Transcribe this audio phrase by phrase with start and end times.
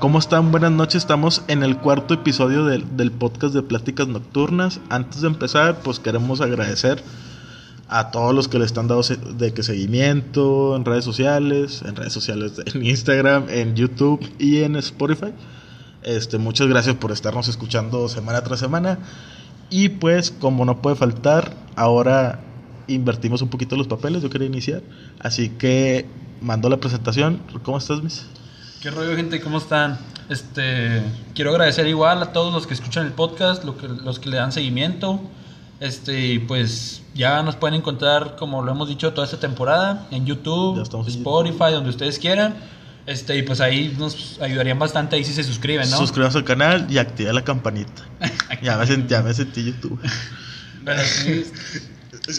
[0.00, 0.50] ¿Cómo están?
[0.50, 1.02] Buenas noches.
[1.02, 4.80] Estamos en el cuarto episodio del, del podcast de Pláticas Nocturnas.
[4.88, 7.02] Antes de empezar, pues queremos agradecer
[7.86, 12.14] a todos los que le están dando de que seguimiento en redes sociales, en redes
[12.14, 15.34] sociales, en Instagram, en YouTube y en Spotify.
[16.02, 19.00] Este, muchas gracias por estarnos escuchando semana tras semana.
[19.68, 22.40] Y pues, como no puede faltar, ahora
[22.86, 24.22] invertimos un poquito los papeles.
[24.22, 24.80] Yo quería iniciar.
[25.18, 26.06] Así que
[26.40, 27.42] mando la presentación.
[27.62, 28.24] ¿Cómo estás, Miss?
[28.80, 29.42] ¿Qué rollo, gente?
[29.42, 29.98] ¿Cómo están?
[30.30, 31.02] Este,
[31.34, 34.38] quiero agradecer igual a todos los que escuchan el podcast, lo que, los que le
[34.38, 35.20] dan seguimiento.
[35.80, 40.78] Este, pues ya nos pueden encontrar, como lo hemos dicho, toda esta temporada en YouTube,
[40.78, 42.54] en Spotify, donde ustedes quieran.
[43.04, 45.98] Este, y pues ahí nos ayudarían bastante ahí si se suscriben, ¿no?
[45.98, 48.08] Suscríbase al canal y activa la campanita.
[48.62, 50.00] ya, me sentí, ya me sentí YouTube.
[50.86, 51.44] Pero sí,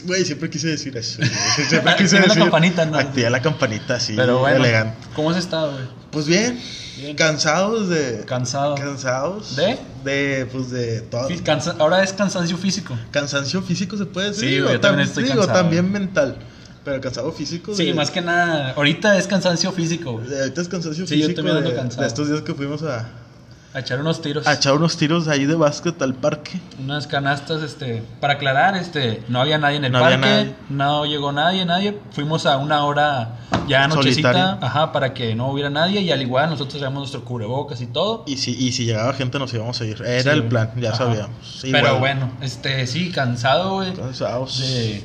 [0.06, 1.20] Güey, siempre quise decir eso.
[1.70, 2.98] Siempre quise la campanita, ¿no?
[2.98, 4.96] Activa la campanita, así, pero bueno, elegante.
[5.16, 5.84] ¿cómo has estado, güey?
[6.12, 6.60] Pues bien,
[6.98, 7.16] Bien.
[7.16, 8.24] cansados de.
[8.26, 8.76] Cansado.
[8.76, 9.56] Cansados.
[9.56, 9.78] ¿De?
[10.06, 11.28] De, pues de todo.
[11.44, 12.98] Cansa- Ahora es cansancio físico.
[13.12, 14.50] Cansancio físico se puede decir.
[14.50, 15.60] Sí, güey, yo también tam- estoy digo, cansado.
[15.60, 16.38] también mental.
[16.86, 17.76] Pero cansado físico.
[17.76, 20.28] Sí, de- más que nada, ahorita es cansancio físico, güey.
[20.40, 21.38] ahorita es cansancio Sí, yo físico.
[21.38, 22.02] también ando de, cansado.
[22.02, 23.10] de estos días que fuimos a,
[23.74, 24.46] A echar unos tiros.
[24.48, 26.60] a echar unos tiros ahí de básquet al parque.
[26.78, 30.56] unas canastas, este, para aclarar, este, no había nadie en el No había parque, nadie.
[30.70, 31.98] no llegó nadie, nadie.
[32.12, 33.38] Fuimos a una hora
[33.70, 33.96] ya Solitaria.
[33.96, 37.88] nochecita, ajá, para que no hubiera nadie y al igual nosotros traíamos nuestro cubrebocas y
[37.88, 38.26] todo.
[38.28, 40.02] Y si, y si llegaba gente, nos íbamos a ir.
[40.02, 40.98] Era Sí, el plan, ya Ajá.
[40.98, 41.60] sabíamos.
[41.62, 43.94] Pero bueno, este, sí, cansado, güey.
[43.94, 44.60] Cansados.
[44.60, 45.02] De,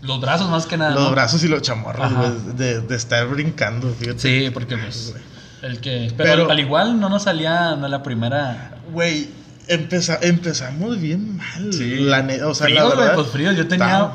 [0.00, 0.92] los brazos más que nada.
[0.94, 1.10] Los ¿no?
[1.10, 4.18] brazos y los chamorros, güey, de, de estar brincando, fíjate.
[4.20, 5.14] Sí, porque pues
[5.62, 9.28] el que pero, Pero- al, al igual no nos salía no, la primera Güey,
[9.68, 11.70] empeza- empezamos bien mal.
[12.10, 13.14] La ne- o sea, frío, la verdad.
[13.14, 14.12] pues frío, yo tenía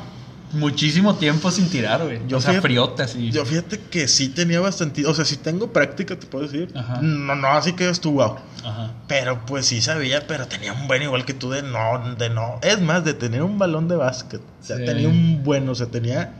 [0.51, 2.19] muchísimo tiempo sin tirar, güey.
[2.27, 3.31] Yo o sea, friote así.
[3.31, 5.05] Yo fíjate que sí tenía bastante.
[5.05, 6.69] O sea, sí tengo práctica, te puedo decir.
[6.75, 6.99] Ajá.
[7.01, 8.37] No, no, así que estuvo wow.
[8.63, 8.91] Ajá.
[9.07, 12.59] Pero pues sí sabía, pero tenía un buen igual que tú de no, de no.
[12.61, 14.41] Es más, de tener un balón de básquet.
[14.61, 14.85] O sea, Sí.
[14.85, 16.33] tenía un buen, o sea, tenía.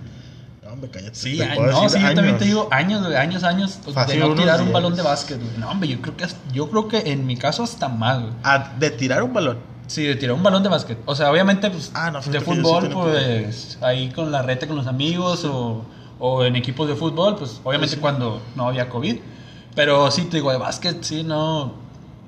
[0.83, 1.15] Hombre, cállate.
[1.15, 2.39] Sí, no, decir sí, yo también años.
[2.39, 4.71] te digo años, güey, años, años de no tirar un días.
[4.73, 5.57] balón de básquet, güey.
[5.57, 8.33] No, hombre, yo creo que yo creo que en mi caso hasta más, güey.
[8.43, 9.57] Ah, de tirar un balón.
[9.87, 10.97] Sí, de tirar un balón de básquet.
[11.05, 14.75] O sea, obviamente, pues, Ah, no, de sí fútbol, pues, ahí con la reta con
[14.75, 15.83] los amigos o,
[16.19, 18.01] o en equipos de fútbol, pues, obviamente Sí.
[18.01, 19.17] cuando no había COVID.
[19.75, 21.73] Pero sí, te digo, de básquet, sí, no.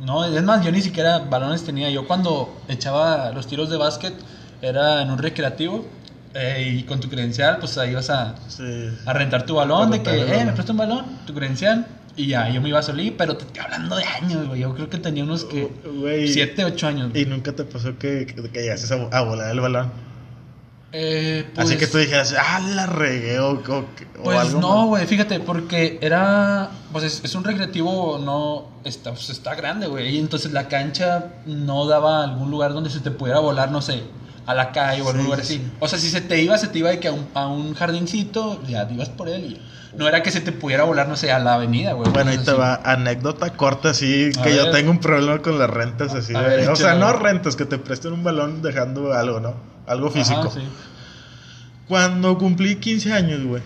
[0.01, 1.89] No, es más, yo ni siquiera balones tenía.
[1.89, 4.13] Yo cuando echaba los tiros de básquet
[4.61, 5.85] era en un recreativo
[6.35, 8.63] eh, y con tu credencial, pues ahí vas a, Sí.
[9.05, 11.87] a rentar tu balón, de que, eh, me presta un balón, tu credencial,
[12.17, 14.73] y ya, yo me iba a salir, pero te estoy hablando de años, güey, yo
[14.75, 16.27] creo que tenía unos que, Güey.
[16.27, 17.09] 7, 8 años.
[17.11, 17.23] güey.
[17.23, 19.91] Y nunca te pasó que, que, que llegases a, a volar el balón.
[20.97, 23.85] Eh, pues, Así que tú dijeras, ah, la regué o, o, o
[24.23, 24.61] Pues algo.
[24.61, 24.87] no, más.
[24.87, 30.15] güey, fíjate, porque era, pues es, es un recreativo, no, está, pues, está grande, güey,
[30.15, 34.03] y entonces la cancha no daba algún lugar donde se te pudiera volar, no sé,
[34.45, 35.55] a la calle o algún Sí, lugar sí.
[35.55, 35.71] así.
[35.79, 37.73] O sea, si se te iba, se te iba de que a un, a un
[37.73, 39.61] jardincito, ya te ibas por él y
[39.97, 42.11] no era que se te pudiera volar, no sé, a la avenida, güey.
[42.11, 42.59] Bueno, ahí te así.
[42.59, 42.75] va.
[42.83, 46.35] Anécdota corta, así A que yo tengo un problema con las rentas, así.
[46.35, 49.55] A de- ver, o sea, no rentas, que te presten un balón dejando algo, ¿no?
[49.87, 50.39] Algo físico.
[50.41, 50.61] Ajá, sí.
[51.87, 53.61] Cuando cumplí 15 años, güey,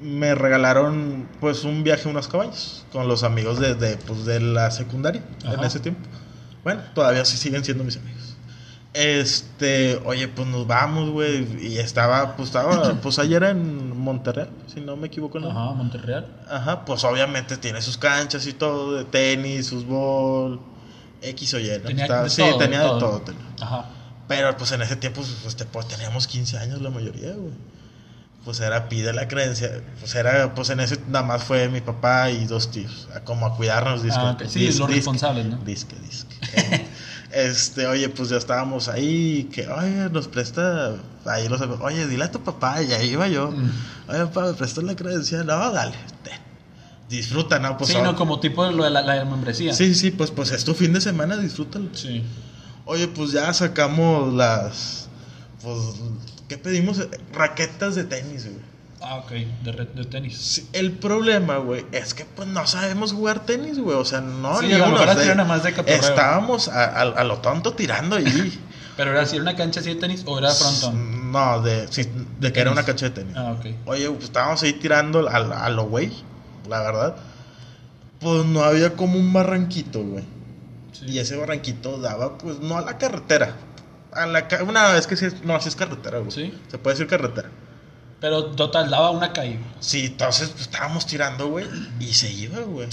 [0.00, 4.40] me regalaron, pues, un viaje a unas cabañas con los amigos de, de, pues, de
[4.40, 6.00] la secundaria en ese tiempo.
[6.64, 8.31] Bueno, todavía sí siguen siendo mis amigos.
[8.94, 11.46] Este, oye, pues nos vamos, güey.
[11.66, 15.50] Y estaba, pues estaba, pues ayer en Monterrey, si no me equivoco, ¿no?
[15.50, 16.26] Ajá, Monterreal.
[16.50, 20.60] Ajá, pues obviamente tiene sus canchas y todo, de tenis, fútbol,
[21.22, 21.68] X o Y.
[21.78, 21.80] ¿no?
[21.88, 22.98] Tenía Estaba- de sí, todo, tenía de todo.
[22.98, 23.20] todo.
[23.22, 23.42] tenía.
[23.60, 23.86] Ajá.
[24.28, 27.52] Pero pues en ese tiempo pues, pues, teníamos 15 años la mayoría, güey.
[28.44, 29.70] Pues era pide la creencia.
[30.00, 33.08] Pues era, pues en ese nada más fue mi papá y dos tíos.
[33.14, 34.18] a- Como a cuidarnos, disque.
[34.20, 34.36] Ah.
[34.48, 35.56] Sí, los responsables, ¿no?
[35.58, 36.36] Disque, disque.
[37.32, 40.94] este, oye, pues ya estábamos ahí, que, oye, nos presta,
[41.24, 43.50] ahí los oye, dile a tu papá, y ahí iba yo.
[43.50, 43.70] Mm.
[44.08, 45.46] Oye, papá, me presta la credencial.
[45.46, 46.40] No, dale, ten.
[47.08, 47.76] Disfruta, ¿no?
[47.76, 49.72] Pues sí, ahora- no, como tipo lo de la, la membresía.
[49.74, 51.88] Sí, sí, pues, pues es tu fin de semana, disfrútalo.
[51.94, 52.22] Sí.
[52.84, 55.08] Oye, pues ya sacamos las.
[55.62, 55.78] Pues,
[56.48, 57.06] ¿qué pedimos?
[57.32, 58.61] Raquetas de tenis, güey.
[59.04, 59.30] Ah, ok,
[59.64, 60.38] de, re- de tenis.
[60.38, 63.96] Sí, el problema, güey, es que pues no sabemos jugar tenis, güey.
[63.96, 65.96] O sea, no, Sí, ni a así más de cotorreo.
[66.00, 68.60] Estábamos a, a- a lo tonto tirando ahí.
[68.96, 71.32] Pero era si era una cancha así de tenis o era frontón.
[71.32, 72.06] no, de, sí,
[72.38, 73.34] de que era una cancha de tenis.
[73.36, 73.66] Ah, ok.
[73.86, 76.12] Oye, pues estábamos ahí tirando a, a lo güey,
[76.68, 77.16] la verdad.
[78.20, 80.24] Pues no había como un barranquito, güey.
[80.92, 81.06] Sí.
[81.08, 83.56] Y ese barranquito daba, pues, no a la carretera.
[84.12, 86.30] A la ca- una vez que sí, es- no, sí es carretera, güey.
[86.30, 86.54] Sí.
[86.70, 87.48] Se puede decir carretera.
[88.22, 89.58] Pero total, daba una calle.
[89.80, 91.66] Sí, entonces pues, estábamos tirando, güey,
[92.00, 92.88] y se iba, güey.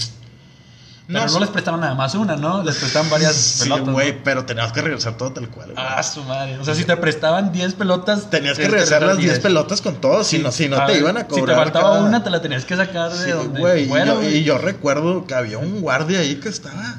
[1.06, 1.40] Pero No, no, sí.
[1.40, 2.62] les prestaban nada más una, ¿no?
[2.62, 3.86] Les prestaban varias Sí, pelotas.
[3.86, 3.92] ¿no?
[3.94, 5.72] güey, pero tenías que regresar todo tal cual.
[5.72, 5.84] güey.
[5.84, 6.58] Ah, su madre.
[6.58, 8.28] O sea, si te prestaban 10 pelotas.
[8.30, 11.00] Tenías que regresar las 10 10 pelotas con todo, si no, si no te ver,
[11.00, 11.46] iban a cobrar.
[11.46, 14.06] Si te faltaba cada- una, te la tenías que sacar de donde güey, y fuera,
[14.06, 14.36] yo- güey.
[14.36, 16.96] y yo recuerdo que había un guardia ahí que estaba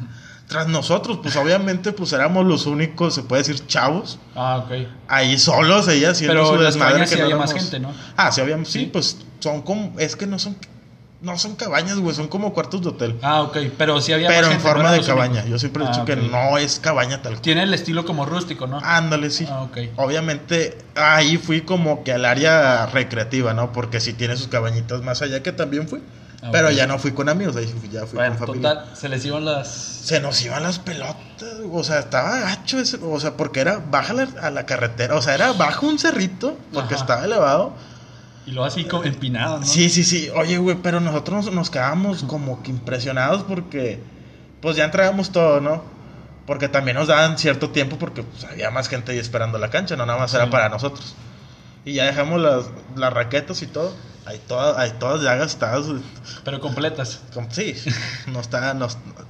[0.51, 4.87] tras nosotros, pues obviamente pues éramos los únicos, se puede decir, chavos, Ah, ok.
[5.07, 7.93] ahí solos ella haciendo Pero su desmadre sí no había más gente, ¿no?
[8.17, 8.89] Ah, sí había, sí, Sí.
[8.91, 10.57] pues son como, es que no son,
[11.21, 13.15] no son cabañas, güey, son como cuartos de hotel.
[13.21, 13.57] Ah, ok.
[13.77, 15.31] Pero sí había pero más en gente, forma de cabaña.
[15.41, 15.49] únicos.
[15.51, 17.41] Yo siempre he Ah, dicho que no es cabaña tal cual.
[17.43, 18.79] Tiene el estilo como rústico, ¿no?
[18.83, 19.47] Ándale, sí.
[19.49, 19.77] Ah, ok.
[19.97, 23.71] Obviamente ahí fui como que al área recreativa, ¿no?
[23.71, 26.01] Porque sí tiene sus cabañitas más allá que también fui.
[26.43, 28.69] Ah, pero ya no fui con amigos, ahí fui- ya fui Bueno, con familia.
[28.73, 29.67] total, se les iban las.
[29.67, 34.13] Se nos iban las pelotas, o sea, estaba gacho ese, o sea, porque era baja
[34.13, 37.03] la- a la carretera, o sea, era bajo un cerrito, porque Ajá.
[37.03, 37.73] estaba elevado.
[38.47, 39.65] Y luego así como empinado, ¿no?
[39.65, 44.01] Sí, sí, sí, oye, güey, pero nosotros nos, nos quedábamos como que impresionados porque,
[44.61, 45.83] pues ya entregamos todo, ¿no?
[46.47, 49.95] Porque también nos daban cierto tiempo porque pues, había más gente ahí esperando la cancha,
[49.95, 51.13] no nada más era para nosotros.
[51.85, 52.65] Y ya dejamos las,
[52.95, 53.93] las raquetas y todo,
[54.25, 55.85] ahí todas, ahí todas ya gastadas.
[56.43, 57.21] Pero completas.
[57.51, 57.75] Sí,
[58.27, 58.87] no está, no,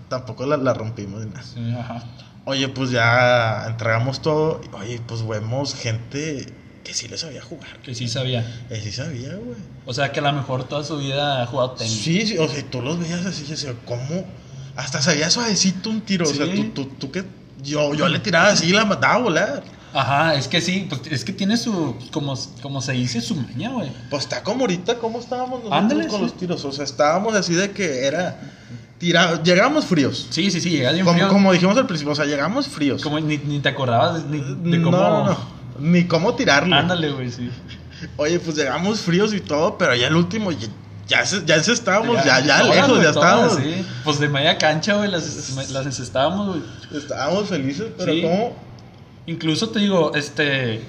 [0.09, 1.43] tampoco la, la rompimos ni nada.
[1.43, 2.03] Sí, ajá.
[2.45, 4.61] Oye, pues ya entregamos todo.
[4.73, 6.51] Oye, pues vemos gente
[6.83, 7.77] que sí le sabía jugar.
[7.83, 8.43] Que sí sabía.
[8.67, 9.57] Que sí sabía, güey.
[9.85, 11.93] O sea, que a lo mejor toda su vida ha jugado tenis.
[11.93, 14.25] Sí, sí, o sea, tú los veías así, y decía, ¿cómo?
[14.75, 16.27] Hasta sabía suavecito un tiro.
[16.27, 16.71] O sea, Sí.
[16.73, 17.23] tú, tú, tú que.
[17.61, 19.63] Yo, yo le tiraba así y la mataba a volar.
[19.93, 23.71] Ajá, es que sí, pues es que tiene su, como, como se dice, su maña,
[23.71, 23.91] güey.
[24.09, 26.23] Pues está como ahorita, ¿cómo estábamos nosotros Ándale, con sí.
[26.25, 26.63] los tiros?
[26.65, 28.39] O sea, estábamos así de que era.
[28.97, 30.27] Tira, llegábamos fríos.
[30.29, 33.01] Sí, sí, sí, llega bien Como, como dijimos al principio, o sea, llegamos fríos.
[33.01, 34.95] Como ni, ni te acordabas ni de cómo...
[34.97, 35.37] no, no.
[35.79, 36.75] Ni cómo tirarlo.
[36.75, 37.49] Ándale, güey, sí.
[38.17, 40.67] Oye, pues llegamos fríos y todo, pero ya el último, ya,
[41.07, 43.55] ya, se- ya se estábamos, ya, ya, lejos, ya estábamos.
[43.57, 43.83] sí.
[44.03, 46.61] Pues de media cancha, güey, las, las encestábamos, güey.
[46.95, 48.21] Estábamos felices, pero Sí.
[48.21, 48.55] ¿cómo?
[49.25, 50.81] Incluso te digo, este.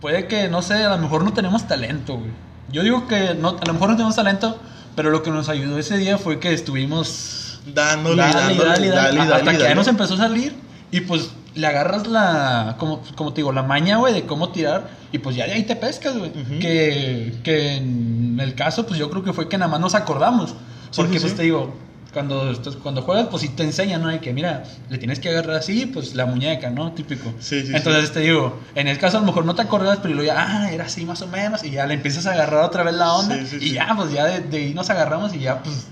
[0.00, 2.30] Puede que, no sé, a lo mejor no tenemos talento, güey.
[2.70, 4.58] Yo digo que no, a lo mejor no tenemos talento,
[4.94, 7.60] pero lo que nos ayudó ese día fue que estuvimos.
[7.74, 10.54] Dándole, dale, dándole, dale, dale, hasta que ya nos empezó a salir
[10.90, 14.88] y pues le agarras la, como, como te digo, la maña, güey, de cómo tirar
[15.12, 16.32] y pues ya de ahí te pescas, güey.
[16.60, 20.54] Que, que en el caso, pues yo creo que fue que nada más nos acordamos.
[20.94, 21.36] Porque sí, pues sí.
[21.36, 21.74] te digo,
[22.12, 24.08] cuando, estás- cuando juegas, pues sí te enseñan, ¿no?
[24.08, 26.92] De que mira, le tienes que agarrar así, pues la muñeca, ¿no?
[26.92, 27.32] Típico.
[27.38, 30.14] Sí, sí, Entonces te digo, en el caso a lo mejor no te acordás, pero
[30.14, 32.82] luego ya, ah, era así más o menos, y ya le empiezas a agarrar otra
[32.82, 35.86] vez la onda, y ya, pues ya de, de ahí nos agarramos y ya, pues,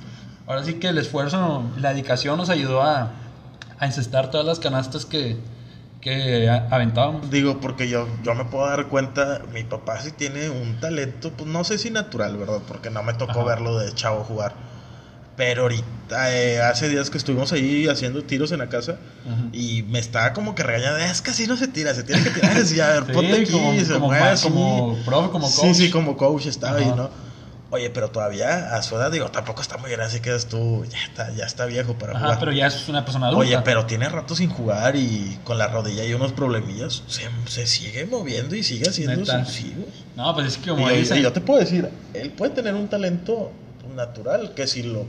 [0.47, 3.11] ahora sí que el esfuerzo, la dedicación nos ayudó a,
[3.79, 5.37] a encestar todas las canastas que,
[6.01, 7.31] que aventábamos.
[7.31, 11.49] Digo, porque yo, yo me puedo dar cuenta, mi papá sí tiene un talento, pues
[11.51, 12.61] no sé si natural, ¿verdad?
[12.67, 13.45] Porque no me tocó Ajá.
[13.45, 14.55] verlo de chavo jugar.
[15.37, 18.97] Pero ahorita, eh, hace días que estuvimos ahí haciendo tiros en la casa
[19.53, 22.31] y me estaba como que regañando, es que así no se tira, se tiene que
[22.31, 25.61] tirar así, a ver, Sí, ponte aquí, como- se como mueve como profe, como Sí,
[25.61, 25.75] coach.
[25.77, 26.97] sí, como coach estaba ahí, Ajá.
[26.97, 27.11] ¿no?
[27.69, 30.99] Oye, pero todavía a su edad, digo, tampoco está muy grande, así que tú, ya
[31.05, 32.39] está, ya está viejo para Ajá, jugar.
[32.39, 33.41] pero ya es una persona adulta.
[33.45, 37.03] Oye, pero tiene rato sin jugar y con la rodilla y unos problemillas.
[37.09, 39.75] Se, se sigue moviendo y sigue haciendo sus sí.
[40.15, 43.51] No, pues es que como y yo te puedo decir, él puede tener un talento
[43.95, 45.05] natural que si lo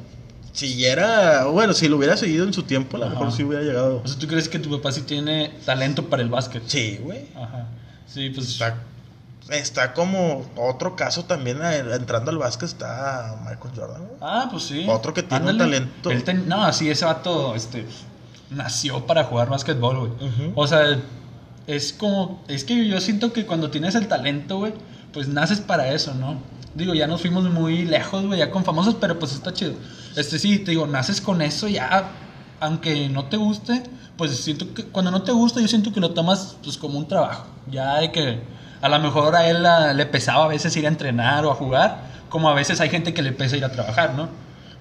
[0.57, 4.01] siguiera, bueno, si lo hubiera seguido en su tiempo, a lo mejor sí hubiera llegado.
[4.03, 6.63] o sea, ¿tú crees que tu papá sí tiene talento para el básquet?
[6.67, 7.25] Sí, güey.
[7.35, 7.67] Ajá.
[8.07, 8.49] Sí, pues...
[8.49, 8.75] Está,
[9.51, 14.01] está como otro caso también entrando al básquet está Michael Jordan.
[14.01, 14.17] güey.
[14.21, 14.85] Ah, pues sí.
[14.89, 16.09] Otro que tiene un talento.
[16.09, 17.85] Él ten- No, sí, ese vato este,
[18.49, 20.11] nació para jugar básquetbol, güey.
[20.55, 20.99] O sea,
[21.67, 22.43] es como.
[22.47, 24.73] Es que yo siento que cuando tienes el talento, güey,
[25.13, 26.39] pues naces para eso, ¿no?
[26.75, 29.73] Digo, ya nos fuimos muy lejos, güey, ya con famosos, pero pues está chido.
[30.17, 32.09] Este sí, te digo, naces con eso ya,
[32.59, 33.83] aunque no te guste,
[34.17, 37.07] pues siento que cuando no te gusta, yo siento que lo tomas pues como un
[37.07, 37.45] trabajo.
[37.69, 38.41] Ya de que
[38.81, 39.63] a lo mejor a él
[39.95, 43.13] le pesaba a veces ir a entrenar o a jugar, como a veces hay gente
[43.13, 44.27] que le pesa ir a trabajar, ¿no?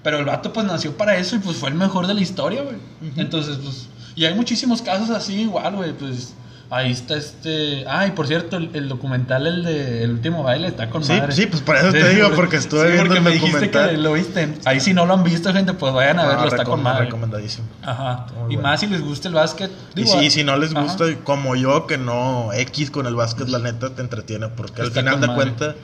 [0.01, 2.63] Pero el vato pues nació para eso y pues fue el mejor de la historia,
[2.63, 2.77] güey.
[3.15, 6.33] Entonces, pues, y hay muchísimos casos así igual, güey, pues
[6.69, 10.89] ahí está este, ay, por cierto, el, el documental el de El último baile está
[10.89, 11.31] con Sí, madre.
[11.33, 13.97] sí, pues por eso te digo, porque estuve Sí, viendo porque el me dijiste que
[13.97, 14.53] lo viste.
[14.65, 17.05] Ahí si no lo han visto, gente, pues vayan a Ah, verlo, está con madre.
[17.05, 17.67] Recomendadísimo.
[17.83, 18.25] Ajá.
[18.35, 18.69] Muy y bueno.
[18.69, 19.71] más si les gusta el básquet.
[19.95, 20.81] Y digo, si, si no les ajá.
[20.83, 24.47] gusta, como yo, que no X con el básquet, la neta te entretiene.
[24.49, 25.75] Porque al Está final con de cuentas,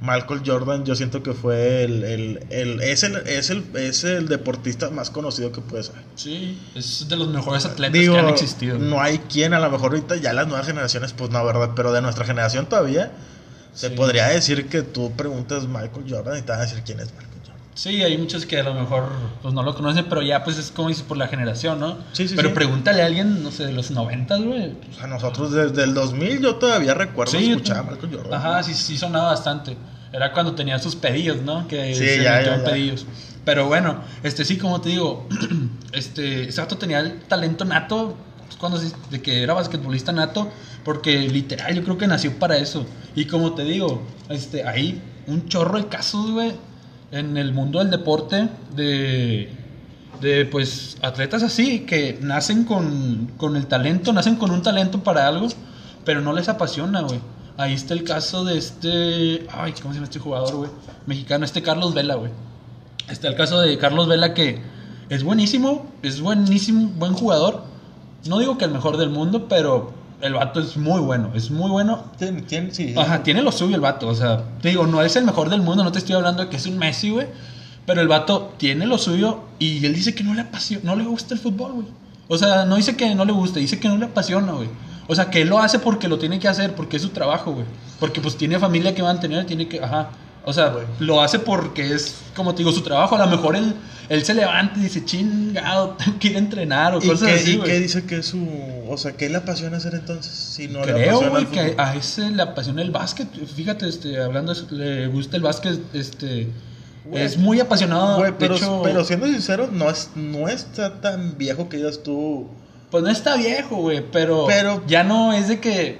[0.00, 2.04] Michael Jordan, yo siento que fue el.
[2.04, 5.96] el, el- es, el, es, el, es el deportista más conocido que puede ser.
[6.14, 8.78] Sí, es de los mejores atletas Digo, que han existido.
[8.78, 11.70] no hay quien, a lo mejor ahorita ya las nuevas generaciones, pues no, ¿verdad?
[11.74, 13.10] Pero de nuestra generación todavía,
[13.74, 17.10] se podría decir que tú preguntas Michael Jordan y te van a decir quién es
[17.12, 17.47] Michael Jordan.
[17.78, 19.08] Sí, hay muchos que a lo mejor
[19.40, 21.98] pues no lo conocen, pero ya pues es como dices por la generación, ¿no?
[22.12, 22.54] Sí, sí, Pero sí.
[22.56, 24.72] pregúntale a alguien, no sé, de los 90, güey.
[24.90, 28.34] O sea, nosotros desde el 2000 yo todavía recuerdo Sí, escuchar a yo- Michael Jordan.
[28.34, 29.76] Ajá, sí, sí sonaba bastante.
[30.12, 31.68] Era cuando tenía sus pedillos, ¿no?
[31.68, 32.64] Que Sí, se ya, ya, ya.
[32.64, 33.06] pedillos.
[33.44, 35.28] Pero bueno, este sí, como te digo,
[35.92, 38.80] este, ese tenía el talento nato, pues, cuando
[39.10, 40.50] de que era basquetbolista nato,
[40.84, 42.84] porque literal yo creo que nació para eso.
[43.14, 46.52] Y como te digo, este, hay un chorro de casos, güey,
[47.10, 49.50] en el mundo del deporte de
[50.20, 55.28] de pues atletas así que nacen con, con el talento, nacen con un talento para
[55.28, 55.48] algo,
[56.04, 57.20] pero no les apasiona, güey.
[57.56, 60.70] Ahí está el caso de este, ay, ¿cómo se llama este jugador, güey?
[61.06, 62.30] Mexicano, este Carlos Vela, güey.
[63.08, 64.60] Está el caso de Carlos Vela que
[65.08, 67.62] es buenísimo, es buenísimo, buen jugador.
[68.26, 71.70] No digo que el mejor del mundo, pero el vato es muy bueno, es muy
[71.70, 72.04] bueno.
[72.18, 72.94] Tiene- sí.
[72.96, 74.08] Ajá, tiene lo suyo el vato.
[74.08, 76.48] O sea, te digo, no es el mejor del mundo, no te estoy hablando de
[76.50, 77.26] que es un Messi, güey.
[77.86, 81.04] Pero el vato tiene lo suyo y él dice que no le apasiona, no le
[81.04, 81.86] gusta el fútbol, güey.
[82.28, 84.68] O sea, no dice que no le gusta, dice que no le apasiona, güey.
[85.06, 87.52] O sea, que él lo hace porque lo tiene que hacer, porque es su trabajo,
[87.52, 87.64] güey.
[87.98, 90.10] Porque pues tiene familia que mantener, tiene que, ajá.
[90.48, 93.14] O sea, lo hace porque es, como te digo, su trabajo.
[93.14, 93.74] A lo mejor él,
[94.08, 97.34] él se levanta y dice, chingado, tengo que ir a entrenar o ¿Y, cosas qué,
[97.34, 98.48] así, y qué dice que es su.
[98.88, 100.32] O sea, ¿qué le apasiona hacer entonces?
[100.32, 103.28] Si no Creo, güey, que a ese le apasiona el básquet.
[103.28, 106.48] Fíjate, este, hablando, de eso, le gusta el básquet, este,
[107.12, 108.16] es muy apasionado.
[108.16, 112.02] Güey, de pero, hecho, pero siendo sincero, no, es, no está tan viejo que digas
[112.02, 112.48] tú.
[112.90, 115.98] pues no está viejo, güey, pero, Pero- ya no es de que,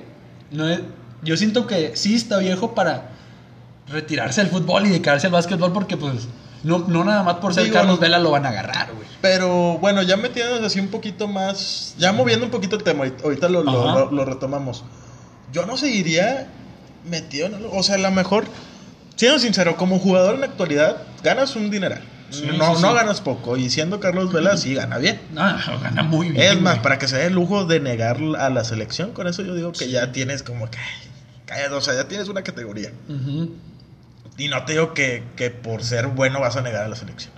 [0.51, 0.81] no es-
[1.23, 3.18] yo siento que sí está viejo para
[3.91, 6.29] retirarse del fútbol y dedicarse al básquetbol porque, pues,
[6.65, 9.07] no, no nada más por ser Digo, Carlos Vela lo van a agarrar, güey.
[9.21, 11.95] Pero bueno, ya metiéndonos así un poquito más.
[11.99, 13.99] Ya moviendo un poquito el tema, ahorita- lo, lo, Ajá.
[14.01, 14.85] lo- lo retomamos.
[15.53, 16.49] Yo no seguiría
[17.09, 17.49] metido.
[17.73, 18.45] O sea, a lo mejor,
[19.17, 22.03] siendo sincero, como jugador en la actualidad, ganas un dineral.
[22.31, 22.95] Sí, no, sí, no sí.
[22.95, 23.57] ganas poco.
[23.57, 25.19] Y siendo Carlos Vela, sí gana bien.
[25.33, 25.41] No,
[25.81, 26.43] gana muy bien.
[26.57, 26.83] Es más, güey.
[26.83, 29.73] para que se dé el lujo de negar a la selección, con eso yo digo
[29.73, 30.77] que ya tienes como que.
[31.47, 32.93] cállate, O sea, ya tienes una categoría.
[33.09, 33.55] Ujú.
[34.39, 37.35] Y no te digo que, que por ser bueno vas a negar a la selección.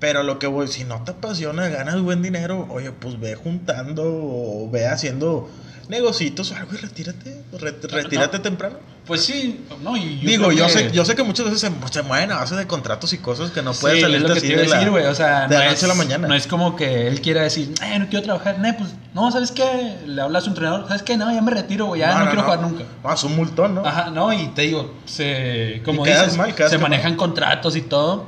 [0.00, 4.02] Pero lo que voy, si no te apasiona, ganas buen dinero, oye, pues ve juntando
[4.04, 5.48] o ve haciendo
[5.88, 7.42] negocitos o algo y retírate.
[7.58, 8.76] re- retírate temprano.
[9.06, 11.70] Pues sí, no, y Digo, creo yo que- sé, yo sé que muchas veces se,
[11.92, 14.34] se mueven a base de contratos y cosas que no puedes Sí, salir es lo
[14.34, 15.04] que te iba a decir, güey.
[15.06, 16.28] O sea, de no la es, noche a la mañana.
[16.28, 18.58] no es como que él quiera decir, eh, no quiero trabajar.
[18.60, 19.98] No, pues, no, ¿sabes qué?
[20.06, 21.16] Le habla a su entrenador, ¿sabes qué?
[21.18, 22.84] No, ya me retiro, güey, ya no, quiero jugar nunca.
[23.02, 23.84] No, es un multón, ¿no?
[23.86, 28.26] Ajá, no, y te digo, se, como dices, mal, se manejan contratos y todo.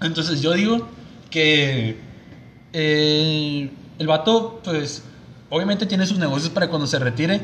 [0.00, 0.88] Entonces yo digo
[1.30, 1.96] que
[2.72, 5.04] eh, el vato, pues,
[5.52, 7.42] obviamente tiene sus negocios para cuando se retire,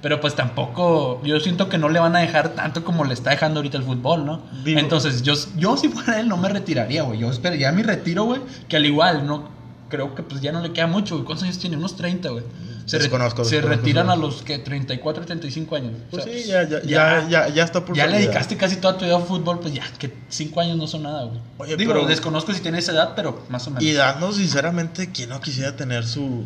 [0.00, 3.30] pero pues tampoco, yo siento que no le van a dejar tanto como le está
[3.30, 4.42] dejando ahorita el fútbol, ¿no?
[4.64, 7.18] Digo- Entonces yo, yo si fuera él no me retiraría, güey.
[7.18, 9.48] Yo esperaría mi retiro, güey, que al igual, no,
[9.88, 11.26] creo que pues ya no le queda mucho, güey.
[11.26, 11.76] ¿Cuántos años tiene?
[11.76, 12.44] Unos 30, güey.
[12.86, 15.92] Se, re- Desconozco, se retiran a los que 34, 35 años.
[16.06, 18.76] O Pues sea, sí, ya, ya, ya, ya, ya está por ya le dedicaste casi
[18.76, 21.40] toda tu vida a fútbol, pues ya, que cinco años no son nada, güey.
[21.58, 23.82] Oye, Digo, pero- desconozco si tiene esa edad, pero más o menos.
[23.82, 26.44] Y dando sinceramente, ¿quién no quisiera tener su,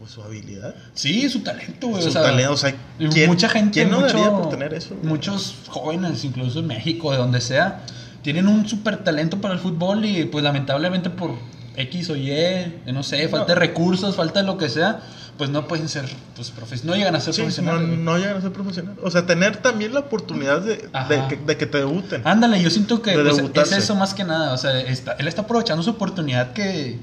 [0.00, 0.74] pues, su habilidad?
[0.94, 2.02] Sí, su talento, güey.
[2.02, 4.48] Su o sea, talento, o sea, y ¿quién- mucha gente, quién no mucho- daría por
[4.48, 5.06] tener eso, güey?
[5.06, 7.82] Muchos jóvenes, incluso en México, de donde sea,
[8.22, 11.32] tienen un súper talento para el fútbol y pues lamentablemente por
[11.76, 12.32] X o Y,
[12.92, 13.60] no sé, falta de No.
[13.60, 15.00] recursos, falta de lo que sea,
[15.38, 16.04] pues no pueden ser
[16.36, 17.88] pues profes no llegan a ser Sí, profesionales.
[17.98, 18.96] no llegan a ser profesional.
[19.02, 20.76] O sea, tener también la oportunidad de,
[21.08, 22.20] de que, de que te debuten.
[22.26, 24.52] Ándale, yo siento que De pues, es eso más que nada.
[24.52, 26.98] O sea, está- él está aprovechando su oportunidad que,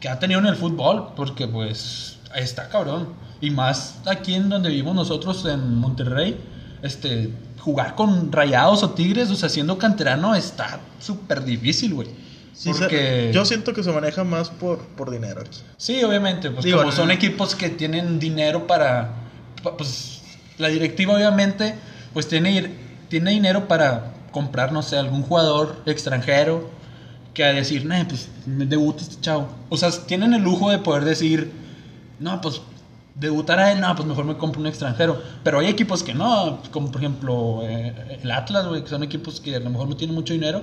[0.00, 3.08] que ha tenido en el fútbol, porque pues está cabrón.
[3.40, 6.38] Y más aquí en donde vivimos nosotros, en Monterrey,
[6.82, 12.08] este, jugar con rayados o tigres, o sea, siendo canterano está súper difícil, güey.
[12.52, 13.30] Sí, porque...
[13.32, 15.58] yo siento que se maneja más por, por dinero aquí.
[15.76, 19.14] Sí, obviamente, pues Digo, como son equipos que tienen dinero para,
[19.62, 20.20] pa- pues
[20.58, 21.74] la directiva obviamente,
[22.12, 22.70] pues tiene,
[23.08, 26.70] tiene dinero para comprar, no sé, algún jugador extranjero
[27.34, 29.48] que a decir, nah, pues me debuta este chavo.
[29.70, 31.50] O sea, tienen el lujo de poder decir,
[32.22, 32.62] no, pues
[33.14, 35.20] debutar a él, no, pues mejor me compro un extranjero.
[35.42, 39.40] Pero hay equipos que no, como por ejemplo eh, el Atlas, güey, que son equipos
[39.40, 40.62] que a lo mejor no tienen mucho dinero,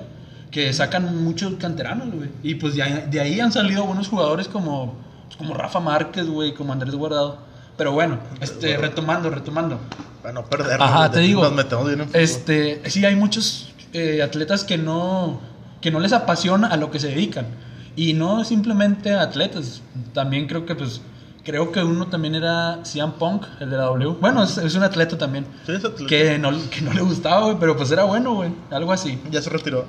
[0.52, 2.30] que sacan muchos canteranos, güey.
[2.44, 6.28] Y pues de ahí, de ahí han salido buenos jugadores como, pues, como Rafa Márquez,
[6.28, 7.38] güey, como Andrés Guardado.
[7.78, 9.80] Pero bueno, este, retomando, retomando.
[10.22, 10.82] Para no perder.
[10.82, 11.44] Ajá, te digo.
[11.44, 12.10] Nos metemos bien en.
[12.14, 15.40] Este, sí, hay muchos eh, atletas que no,
[15.80, 17.48] que no les apasiona a lo que se dedican.
[17.96, 19.82] Y no simplemente atletas.
[20.14, 21.02] También creo que, pues,
[21.44, 24.18] creo que uno también era CM Punk, el de la W.
[24.20, 25.46] Bueno, es, es un atleta también.
[25.66, 26.08] Sí, es atleta.
[26.08, 28.52] Que no, que no le gustaba, güey, pero pues era bueno, güey.
[28.72, 29.20] Algo así.
[29.32, 29.86] Ya se retiró.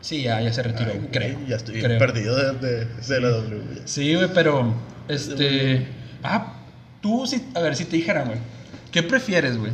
[0.00, 1.38] Sí, ya, ya se retiró, Ay, creo.
[1.48, 1.98] Ya estoy creo.
[1.98, 3.62] perdido de, de- de la W.
[3.86, 4.74] Sí, güey, pero.
[5.08, 5.88] Este.
[6.22, 6.54] Ah,
[7.00, 8.38] tú, si, a ver, si te dijeran, güey.
[8.90, 9.72] ¿Qué prefieres, güey?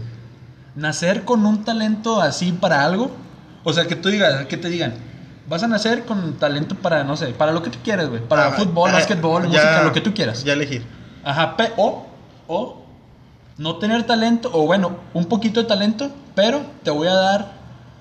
[0.77, 3.11] ¿Nacer con un talento así para algo?
[3.65, 4.95] O sea, que tú digas, que te digan.
[5.49, 8.23] Vas a nacer con talento para, no sé, para lo que tú quieras, güey.
[8.23, 10.45] Para Ah, fútbol, ah, básquetbol, música, lo que tú quieras.
[10.45, 10.85] Ya elegir.
[11.25, 12.07] Ajá, o,
[12.47, 12.87] o
[13.59, 17.53] no tener talento, o bueno, un poquito de talento, pero te voy a dar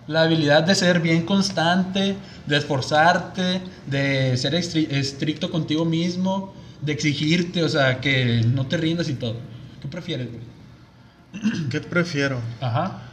[0.07, 6.93] la habilidad de ser bien constante, de esforzarte, de ser estri- estricto contigo mismo, de
[6.93, 9.35] exigirte, o sea, que no te rindas y todo.
[9.81, 10.43] ¿Qué prefieres, güey?
[11.69, 12.39] ¿Qué prefiero?
[12.61, 13.03] Ajá,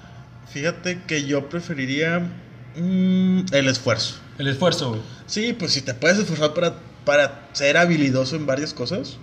[0.48, 2.20] Fíjate que yo preferiría
[2.76, 4.14] mm, el esfuerzo.
[4.38, 5.00] el esfuerzo, güey.
[5.26, 9.18] Sí, pues si te puedes esforzar para, para ser habilidoso en varias cosas.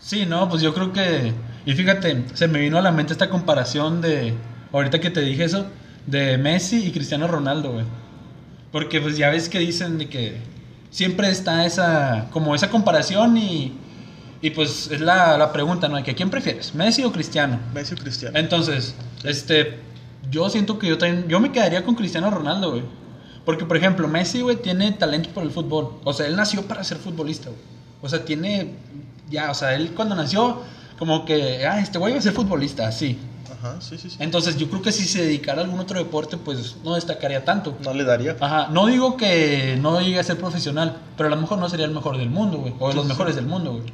[0.00, 1.32] Sí, no, pues yo creo que.
[1.66, 4.34] Y fíjate, se me vino a la mente esta comparación de.
[4.72, 5.66] Ahorita que te dije eso,
[6.06, 7.84] de Messi y Cristiano Ronaldo, güey.
[8.72, 10.36] Porque pues ya ves que dicen de que
[10.90, 12.28] siempre está esa.
[12.32, 13.72] como esa comparación y.
[14.42, 16.02] Y pues es la, la pregunta, ¿no?
[16.02, 16.74] Que ¿quién prefieres?
[16.74, 17.60] ¿Messi o Cristiano?
[17.74, 18.38] Messi o Cristiano.
[18.38, 19.78] Entonces, este,
[20.30, 22.82] yo siento que yo también, yo me quedaría con Cristiano Ronaldo, güey.
[23.44, 26.00] Porque, por ejemplo, Messi, güey, tiene talento por el fútbol.
[26.04, 27.60] O sea, él nació para ser futbolista, güey.
[28.02, 28.74] O sea, tiene,
[29.30, 30.62] ya, o sea, él cuando nació,
[30.98, 33.18] como que, ah, este güey va a ser futbolista, así.
[33.52, 34.16] Ajá, sí, sí, sí.
[34.20, 37.76] Entonces, yo creo que si se dedicara a algún otro deporte, pues no destacaría tanto.
[37.84, 38.36] No le daría.
[38.40, 41.84] Ajá, no digo que no llegue a ser profesional, pero a lo mejor no sería
[41.86, 42.72] el mejor del mundo, güey.
[42.78, 43.12] O de los Sí, sí.
[43.14, 43.84] mejores del mundo, güey.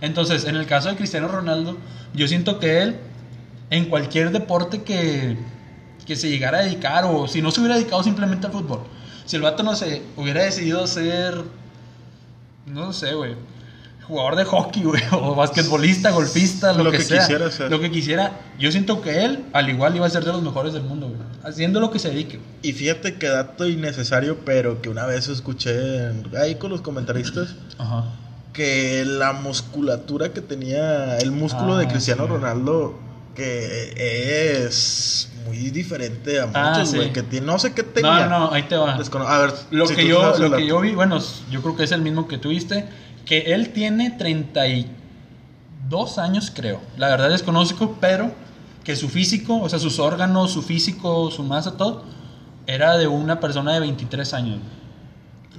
[0.00, 1.76] Entonces, en el caso de Cristiano Ronaldo,
[2.14, 2.96] yo siento que él,
[3.70, 5.36] en cualquier deporte que,
[6.06, 8.80] que se llegara a dedicar, o si no se hubiera dedicado simplemente al fútbol,
[9.26, 11.42] si el vato no se hubiera decidido ser,
[12.66, 13.34] no sé, güey,
[14.06, 17.70] jugador de hockey, güey, o basquetbolista, golfista, lo, Lo que, que sea, quisiera hacer.
[17.70, 20.72] lo que quisiera, yo siento que él, al igual, iba a ser de los mejores
[20.72, 22.40] del mundo, güey, haciendo lo que se dedique.
[22.62, 27.54] Y fíjate que dato innecesario, pero que una vez escuché en- ahí con los comentaristas
[27.78, 28.04] Ajá.
[28.52, 32.28] que la musculatura que tenía el músculo Ah, de Cristiano sí.
[32.30, 32.98] Ronaldo
[33.34, 33.94] que
[34.66, 36.96] es muy diferente a Ah, muchos, sí.
[36.96, 38.26] güey, que tiene, no sé qué tenía.
[38.26, 38.98] No, no, ahí te va.
[38.98, 41.18] Descono- a ver, Lo, si que yo, lo que yo vi, bueno,
[41.50, 42.86] yo creo que es el mismo que tuviste,
[43.24, 46.80] que él tiene 32 años, creo.
[46.96, 48.32] La verdad desconozco, pero
[48.84, 52.04] que su físico, o sea, sus órganos, su físico, su masa, todo,
[52.66, 54.58] era de una persona de 23 años.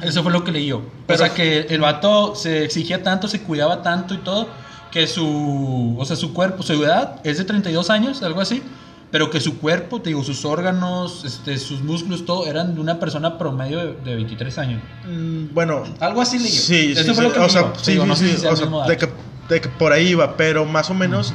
[0.02, 0.82] Eso fue lo que leí yo.
[1.08, 4.47] Pero- o sea, que el vato se exigía tanto, se cuidaba tanto y todo,
[4.91, 8.62] que su, o sea, su cuerpo, su edad es de 32 años, algo así,
[9.13, 12.99] pero que su cuerpo, te digo, sus órganos, este, sus músculos, todo, eran de una
[12.99, 14.82] persona promedio de, de 23 años.
[15.08, 17.91] Mm, bueno, Algo así leí sí, Eso sí, fue sí, lo que o sea, sí,
[17.91, 19.08] Digo, sí, no sí, sea o sea, de que,
[19.49, 21.32] de que por ahí iba, pero más o menos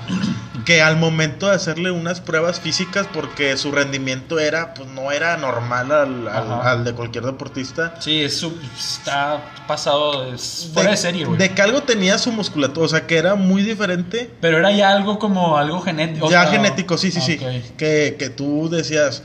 [0.68, 5.38] que al momento de hacerle unas pruebas físicas, porque su rendimiento era, pues no era
[5.38, 7.94] normal al, al- de cualquier deportista.
[8.00, 11.38] Sí, eso está pasado, es fuera de, serie, güey.
[11.38, 14.30] de que algo tenía su musculatura, o sea, que era muy diferente.
[14.42, 16.26] Pero era ya algo como algo genético.
[16.26, 17.38] o ya sea, genético, sí, sí, sí.
[17.78, 19.22] Que, que tú decías.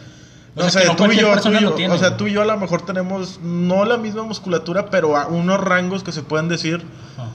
[0.56, 2.10] O sea, sé, no tú y yo, tú persona y lo yo, tiene, o sea,
[2.10, 2.17] güey.
[2.19, 6.03] tú y yo a lo mejor tenemos no la misma musculatura, pero a unos rangos
[6.03, 6.86] que se pueden decir
[7.17, 7.27] Ajá.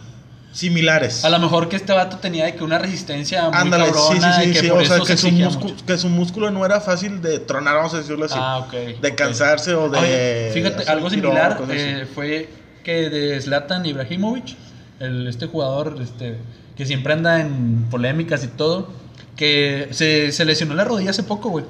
[0.59, 1.25] Similares.
[1.25, 4.45] A lo mejor que este vato tenía de que una resistencia muy Ándale, cabrona sí,
[4.47, 6.81] sí, que sí, por o sea, que se su, músculo, que su músculo no era
[6.81, 8.35] fácil de tronar, vamos a decirlo así.
[8.37, 9.01] Ah, ok.
[9.01, 9.99] de cansarse o de...
[9.99, 12.49] Oye, fíjate, algo similar eh, fue
[12.83, 14.57] que de Zlatan Ibrahimovic,
[14.99, 16.39] el, este jugador este,
[16.77, 18.89] que siempre anda en polémicas y todo,
[19.37, 21.67] que se, se lesionó la rodilla hace poco, güey.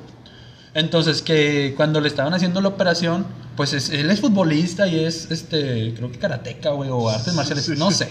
[0.72, 5.31] Entonces, que cuando le estaban haciendo la operación, pues es- él es futbolista y es,
[5.31, 8.09] este, creo que karateca, güey, o artes marciales, no sé.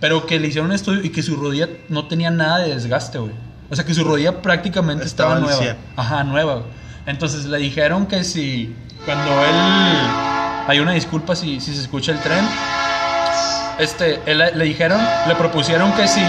[0.00, 3.18] Pero que le hicieron un estudio y que su rodilla no tenía nada de desgaste,
[3.18, 3.32] güey.
[3.70, 5.56] O sea, que su rodilla prácticamente Estaba nueva.
[5.58, 5.76] 100.
[5.96, 6.54] Ajá, nueva.
[6.54, 6.66] güey.
[7.06, 9.54] Entonces le dijeron que si cuando él
[10.66, 12.44] hay una disculpa si, si se escucha el tren.
[13.78, 16.22] Este, él, le- le dijeron, le propusieron que si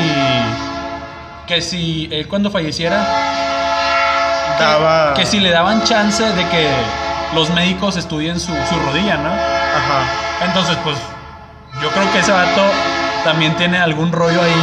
[1.47, 3.05] que si él cuando falleciera
[4.57, 5.13] que- Daba...
[5.13, 6.69] que si le daban chance de que
[7.35, 9.29] los médicos estudien su, su rodilla, ¿no?
[9.29, 10.45] Ajá.
[10.45, 10.97] Entonces, pues
[11.81, 12.61] yo creo que ese vato
[13.25, 14.53] también tiene algún rollo ahí.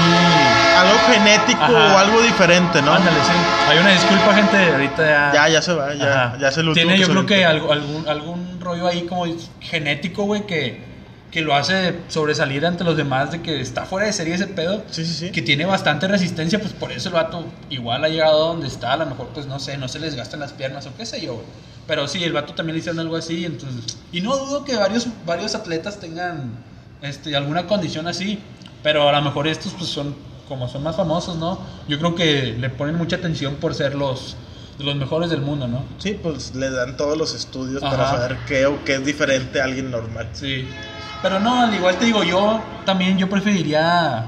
[0.79, 1.95] Algo genético Ajá.
[1.95, 2.95] o algo diferente, ¿no?
[2.95, 3.33] Ándale, sí.
[3.69, 5.31] Hay una disculpa, gente, ahorita ya.
[5.35, 8.59] Ya, ya se va, ya, ya se lo Tiene yo creo que algo- algún, algún
[8.61, 9.27] rollo ahí como
[9.61, 10.81] genético, güey, que,
[11.31, 14.83] que lo hace sobresalir ante los demás de que está fuera de serie ese pedo.
[14.91, 15.31] Sí, sí, sí.
[15.31, 18.95] Que tiene bastante resistencia, pues por eso el vato igual ha llegado a donde está.
[18.95, 21.21] A lo mejor, pues no sé, no se les gastan las piernas o qué sé
[21.21, 21.43] yo.
[21.87, 23.99] Pero sí, el vato también le hicieron algo así, entonces...
[24.13, 26.53] Y no dudo que varios, varios atletas tengan
[27.03, 28.39] este, alguna condición así,
[28.83, 30.15] pero a lo mejor estos pues son,
[30.49, 31.59] como son más famosos, ¿no?
[31.89, 34.37] Yo creo que le ponen mucha atención por ser los,
[34.79, 35.85] de los mejores del mundo, ¿no?
[35.99, 37.97] Sí, pues le dan todos los estudios Ajá.
[37.97, 40.29] para saber qué o qué es diferente a alguien normal.
[40.33, 40.67] Sí.
[41.23, 44.27] Pero no, al igual te digo, yo también yo preferiría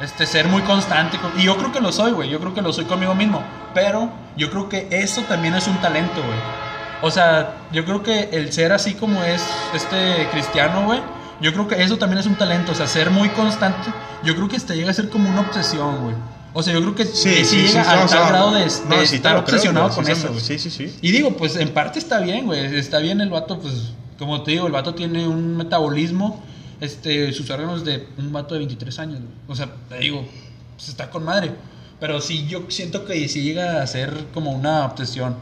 [0.00, 2.28] este ser muy constante con- y yo creo que lo soy, güey.
[2.30, 3.42] Yo creo que lo soy conmigo mismo,
[3.74, 6.38] pero yo creo que eso también es un talento, güey.
[7.02, 11.00] O sea, yo creo que el ser así como es este cristiano, güey,
[11.42, 13.90] yo creo que eso también es un talento, o sea, ser muy constante,
[14.24, 16.14] yo creo que te llega a ser como una obsesión, güey.
[16.54, 18.28] O sea, yo creo que Sí, que sí, sí, llega sí, al no, tal no,
[18.28, 20.38] grado de, no, de te estar creo, obsesionado güey, con eso.
[20.38, 20.94] Sí, sí, sí.
[21.00, 22.76] Y digo, pues en parte está bien, güey.
[22.76, 26.42] Está bien el vato, pues, como te digo, el vato tiene un metabolismo,
[26.80, 29.20] este, sus órganos de un vato de 23 años.
[29.20, 29.32] güey.
[29.48, 30.26] O sea, te digo,
[30.76, 31.52] pues está con madre.
[31.98, 35.36] Pero sí, yo siento que sí llega a ser como una obsesión.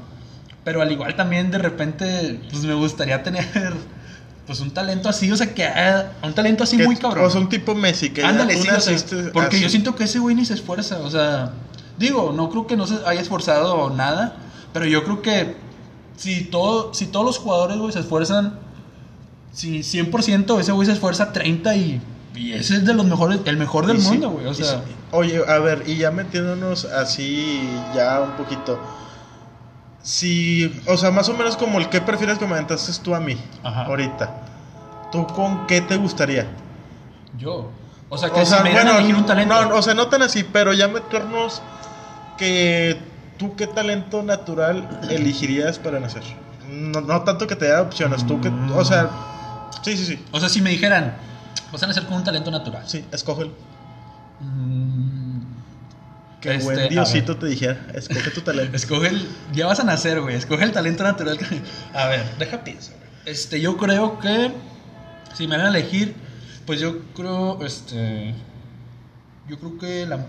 [0.62, 3.46] Pero al igual también de repente, pues me gustaría tener,
[4.46, 7.24] pues un talento así, o sea, que ah, un talento así Que- muy cabrón.
[7.24, 9.60] O sea, un tipo Messi que Ándale, sí, o sea, naciste porque así.
[9.62, 11.52] yo siento que ese güey ni se esfuerza, o sea,
[11.98, 14.36] digo, no creo que no se haya esforzado nada,
[14.72, 15.56] pero yo creo que
[16.16, 18.58] si, todo, si todos los jugadores, güey, se esfuerzan,
[19.52, 22.00] si 100%, ese güey se esfuerza 30 y,
[22.34, 24.92] y ese es de los mejores, el mejor del Y mundo, güey, o sea, sí.
[25.12, 28.78] Oye, a ver, y ya metiéndonos así ya un poquito.
[30.02, 33.20] Si, o sea, más o menos como el que prefieres que me aventaste tú a
[33.20, 33.84] mí Ajá.
[33.84, 34.30] ahorita.
[35.12, 36.46] ¿Tú con qué te gustaría?
[37.36, 37.70] yo,
[38.08, 39.94] o sea, que O sea, si me dieran a bueno, un talento, no, o sea,
[39.94, 41.62] no tan así, pero ya meternos
[42.36, 42.98] que
[43.38, 46.22] tú qué talento natural elegirías para nacer.
[46.68, 49.10] No, no tanto que te dé opciones, tú que, o sea,
[49.82, 51.14] sí, sí, sí, o sea, si me dijeran,
[51.72, 52.82] vas a nacer con un talento natural.
[52.86, 53.52] sí, escógelo.
[54.40, 55.29] Mm,
[56.40, 58.74] Que Este, buen Diosito te dijera, escoge tu talento.
[58.76, 59.28] Escoge el.
[59.52, 60.36] Ya vas a nacer, güey.
[60.36, 61.36] Escoge el talento natural.
[61.38, 61.60] que-
[61.92, 62.92] A ver, deja pienso.
[62.92, 63.10] güey.
[63.26, 64.50] Este, yo creo que.
[65.36, 66.14] Si me van a elegir,
[66.66, 67.64] pues yo creo.
[67.64, 68.34] Este.
[69.48, 70.24] Yo creo que la.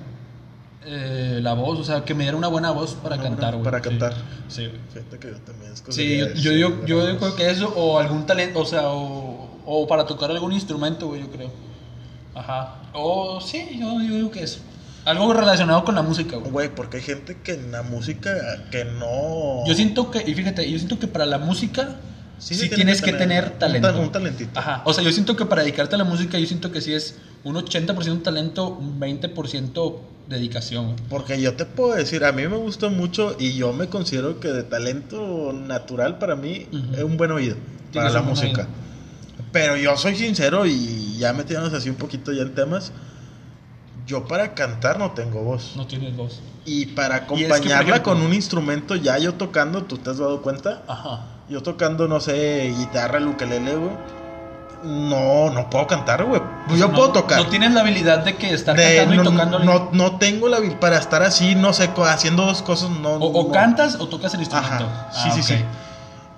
[0.86, 3.64] eh, la voz, o sea, que me diera una buena voz para cantar, güey.
[3.64, 3.84] para Sí.
[3.84, 4.14] cantar.
[4.50, 4.80] Sí, güey.
[4.94, 7.18] Fíjate que yo también Sí, yo, yo, digo- yo voz.
[7.20, 11.22] creo que eso, o algún talento, o sea, o, o para tocar algún instrumento, güey,
[11.22, 11.52] yo creo.
[12.36, 12.76] Ajá.
[12.94, 14.60] O sí, yo, yo digo que eso.
[15.06, 16.52] Algo relacionado con la música, güey.
[16.52, 18.32] Güey, porque hay gente que en la música
[18.72, 19.66] que no...
[19.66, 21.96] Yo siento que, y fíjate, yo siento que para la música
[22.38, 23.92] sí, tienes que tener, talento.
[23.92, 24.60] ta- Un, talentito.
[24.60, 26.94] Ajá, o sea, yo siento que para dedicarte a la música, yo siento que sí
[26.94, 29.96] es un 80% talento, un 20%
[30.30, 30.86] dedicación.
[30.94, 30.98] güey.
[31.10, 34.50] Porque yo te puedo decir, a mí me gusta mucho y yo me considero que
[34.50, 37.56] de talento natural para mí es un buen oído
[37.94, 38.62] para la música.
[38.62, 38.82] oído.
[39.52, 42.92] Pero yo soy sincero y ya metiéndonos así un poquito ya en temas,
[44.08, 45.74] yo para cantar no tengo voz.
[45.76, 46.40] No tienes voz.
[46.66, 49.98] Y para Y es que, por acompañarla ejemplo- con un instrumento, ya yo tocando, ¿tú
[49.98, 50.84] te has dado cuenta?
[50.88, 51.26] Ajá.
[51.50, 53.92] Yo tocando, no sé, guitarra, ukelele, güey.
[54.84, 56.42] No, no puedo cantar, güey.
[56.76, 57.38] Yo No- puedo tocar.
[57.40, 59.60] No tienes la habilidad de que estar De- cantando no, y tocando.
[59.60, 63.14] no, no tengo la habil- para estar así, no sé, haciendo dos cosas, no.
[63.16, 64.86] o, cantas o tocas el instrumento.
[64.86, 65.56] Ajá, sí, Ah, sí, sí.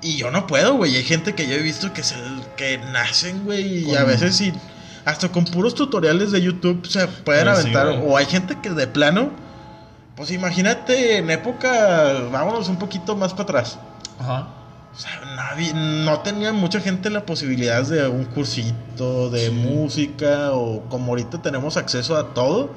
[0.02, 0.93] Y yo no puedo, güey.
[0.97, 2.15] Hay gente que yo he visto que se
[2.58, 4.52] que nacen, güey, y a veces sí
[5.06, 8.70] hasta con puros tutoriales de YouTube se pueden Pues sí, aventar o hay gente que
[8.70, 9.32] de plano
[10.16, 13.80] pues imagínate en época, vámonos un poquito más para atrás.
[14.20, 14.48] Ajá.
[14.96, 19.52] O sea, nadie- no tenía mucha gente la posibilidad de un cursito de Sí.
[19.52, 22.70] música o como ahorita tenemos acceso a todo.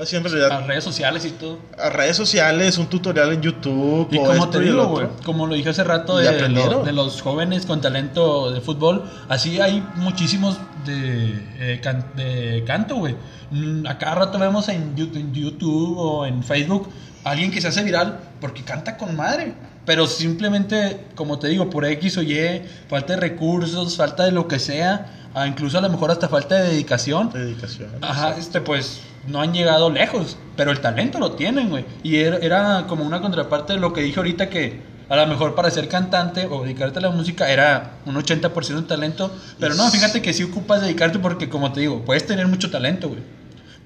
[0.00, 1.58] Así en realidad A redes sociales y todo.
[1.76, 5.46] a redes sociales, un tutorial en YouTube Y o como esto te digo, güey, como
[5.46, 6.72] lo dije hace rato de, aprendieron.
[6.80, 12.62] lo- de los jóvenes con talento de fútbol, así hay muchísimos de, eh, can- de
[12.66, 13.16] canto, güey.
[13.50, 16.88] Mm, A cada rato vemos en Yu- en YouTube o en Facebook
[17.24, 19.54] alguien que se hace viral porque canta con madre.
[19.84, 24.46] Pero simplemente, como te digo, por X o Y, falta de recursos, falta de lo
[24.46, 27.30] que sea, incluso a lo mejor hasta falta de dedicación.
[27.32, 27.88] Dedicación.
[28.02, 31.84] Ajá, este, pues no han llegado lejos, pero el talento lo tienen, güey.
[32.02, 35.70] Y era, como una contraparte de lo que dije ahorita que a lo mejor para
[35.70, 40.20] ser cantante o dedicarte a la música era un 80% de talento, pero no, fíjate
[40.20, 43.20] que sí ocupas dedicarte porque como te digo, puedes tener mucho talento, güey.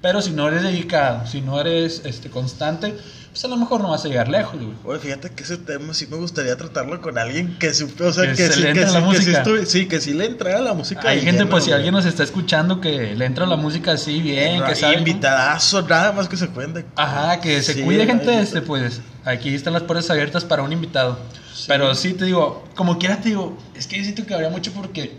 [0.03, 2.93] Pero si no eres dedicado, si no eres este constante,
[3.31, 4.73] pues a lo mejor no vas a llegar lejos, güey.
[4.83, 8.25] Oye, fíjate que ese tema sí me gustaría tratarlo con alguien que supe, o sea,
[8.29, 9.43] Que que, se sí, le que, entra sí, la que sí, música.
[9.45, 11.07] estuvi- sí, que sí le entrara la música.
[11.07, 11.77] Hay gente, lleno, pues si güey.
[11.77, 14.97] alguien nos está escuchando que le entra la música así bien, que sabe...
[14.97, 16.83] Invitadazo, nada más que se cuente.
[16.97, 20.73] Ajá, que se Sí, cuide gente, este, pues aquí están las puertas abiertas para un
[20.73, 21.17] invitado.
[21.65, 24.73] Pero sí te digo, como quiera te digo, es que yo siento que habría mucho
[24.73, 25.13] porque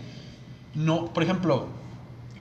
[0.75, 1.69] no, por ejemplo,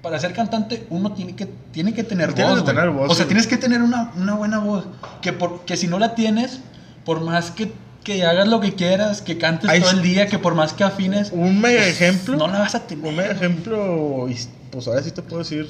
[0.05, 3.15] para ser cantante uno tiene que tiene que tener Tienes voz, que tener voz, O
[3.17, 3.29] sea, sí.
[3.29, 4.85] tienes que tener una, una buena voz,
[5.21, 6.61] que por que si no la tienes,
[7.05, 7.73] por más que,
[8.05, 11.33] que hagas lo que quieras, que cantes todo el día, que por más que afines,
[11.33, 12.37] Un mega ejemplo.
[12.37, 13.05] no la vas a tener.
[13.09, 14.29] Un mega ejemplo,
[14.71, 15.67] pues ahora sí te puedo decir,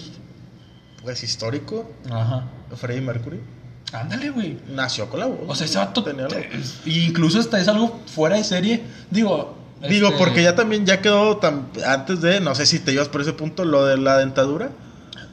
[1.03, 2.45] pues histórico, Ajá.
[2.77, 3.41] Freddie Mercury.
[3.93, 4.59] Ándale, güey.
[4.69, 5.39] Nació con la voz.
[5.47, 6.03] O sea, ese vato.
[6.03, 6.13] Te-
[6.85, 8.83] y incluso hasta es algo fuera de serie.
[9.11, 9.57] Digo.
[9.89, 13.09] Digo, este, porque ya también ya quedó tan, antes de, no sé si te ibas
[13.09, 14.71] por ese punto, lo de la dentadura,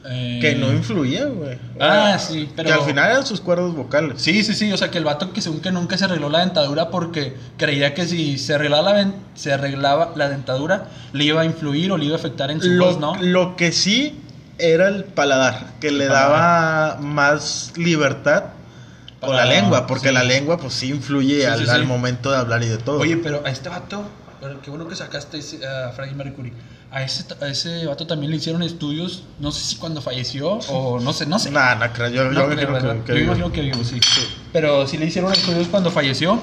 [0.04, 1.58] eh, que no influía, güey.
[1.78, 2.66] Ah, sí, pero.
[2.68, 4.20] Que al final eran sus cuerdas vocales.
[4.20, 6.40] Sí, sí, sí, o sea que el vato que según que nunca se arregló la
[6.40, 11.44] dentadura porque creía que si se arreglaba la, se arreglaba la dentadura le iba a
[11.44, 13.14] influir o le iba a afectar en su Lo, voz, ¿no?
[13.20, 14.18] lo que sí
[14.58, 18.44] era el paladar, que le daba más libertad
[19.20, 20.14] con la lengua, porque sí.
[20.14, 21.70] la lengua pues sí influye Sí, al, sí.
[21.70, 22.98] al momento de hablar y de todo.
[22.98, 24.02] Oye, pero a este vato,
[24.42, 26.52] pero qué bueno que sacaste a Freddie Mercury.
[26.90, 31.00] A ese, a ese vato también le hicieron estudios, no sé si cuando falleció o
[31.00, 31.50] no sé, no sé.
[31.52, 33.04] Nah, creo, yo, No yo creo, imagino ¿verdad?
[33.04, 33.98] que, Yo imagino que vivo, sí.
[34.52, 36.38] Pero sí le hicieron estudios cuando falleció.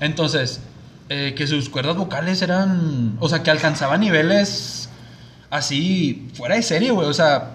[0.00, 0.60] Entonces,
[1.08, 3.16] eh, que sus cuerdas vocales eran.
[3.20, 4.88] O sea, que alcanzaban niveles
[5.48, 7.08] así, fuera de serie, güey.
[7.08, 7.52] O sea,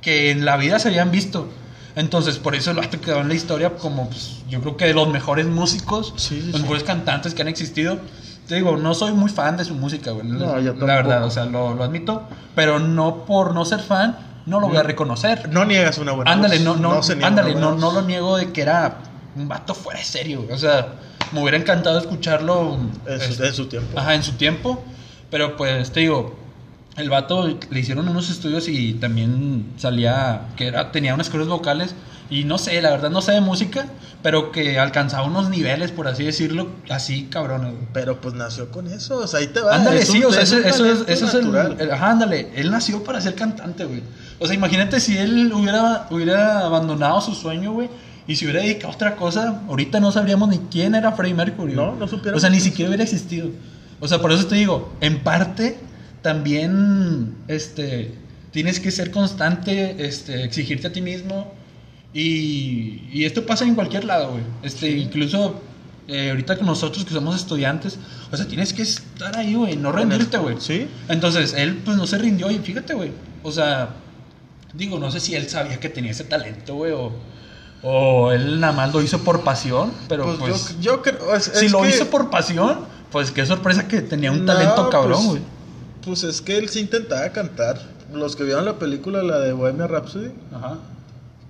[0.00, 1.48] que en la vida se habían visto.
[1.96, 4.94] Entonces, por eso el vato quedó en la historia como, pues, yo creo que de
[4.94, 6.62] los mejores músicos, Sí, sí, los sí.
[6.62, 7.98] mejores cantantes que han existido.
[8.46, 10.26] Te digo, no soy muy fan de su música, güey.
[10.26, 11.26] No, yo La verdad, tampoco.
[11.26, 12.22] o sea, lo, lo admito.
[12.54, 15.48] Pero no por no ser fan, no lo voy a reconocer.
[15.48, 18.52] no niegas una buena Ándale, no, no, se niega ándale, no, no lo niego de
[18.52, 18.98] que era
[19.34, 20.52] un vato fuera de serio, güey.
[20.54, 20.94] O sea,
[21.32, 23.98] me hubiera encantado escucharlo En su, este, en su tiempo.
[23.98, 24.82] ajá, en su tiempo.
[25.30, 26.36] Pero pues te digo,
[26.96, 31.94] el vato le hicieron unos estudios y también salía que era, tenía unas cuerdas vocales.
[32.28, 33.86] Y no sé, la verdad no sé de música,
[34.22, 37.72] pero que alcanzaba unos niveles, por así decirlo, así cabrones.
[37.72, 37.86] güey.
[37.92, 39.76] Pero pues nació con eso, o sea, ahí te va.
[39.76, 41.76] Ándale, es sí, o sea, es eso, un eso es, eso es el, natural.
[41.78, 44.02] el- Ajá, ándale, él nació para ser cantante, güey.
[44.40, 47.88] O sea, imagínate si él hubiera, hubiera abandonado su sueño, güey,
[48.26, 51.74] y se hubiera dedicado a otra cosa, ahorita no sabríamos ni quién era Freddie Mercury.
[51.74, 53.50] No, no supiéramos O sea, ni siquiera hubiera existido.
[54.00, 55.78] O sea, por eso te digo, en parte
[56.22, 58.12] también, este,
[58.50, 61.52] tienes que ser constante, este, exigirte a ti mismo.
[62.18, 64.42] Y, y esto pasa en cualquier lado, güey.
[64.62, 65.60] Este, incluso
[66.08, 67.98] eh, ahorita con nosotros que somos estudiantes,
[68.32, 70.56] o sea, tienes que estar ahí, güey, no rendirte, güey.
[70.58, 70.88] Sí.
[71.08, 73.10] Entonces, él pues no se rindió y fíjate, güey.
[73.42, 73.90] O sea,
[74.72, 77.12] digo, no sé si él sabía que tenía ese talento, güey, o,
[77.82, 81.34] o él nada más lo hizo por pasión, pero Pues, pues, yo, yo creo.
[81.34, 82.78] es- si es lo que- hizo por pasión,
[83.12, 85.42] pues qué sorpresa que tenía un No, talento cabrón, pues, güey.
[86.02, 87.94] Pues es que él sí intentaba cantar.
[88.12, 90.78] Los que vieron la película, la de Bohemia Rhapsody, Ajá.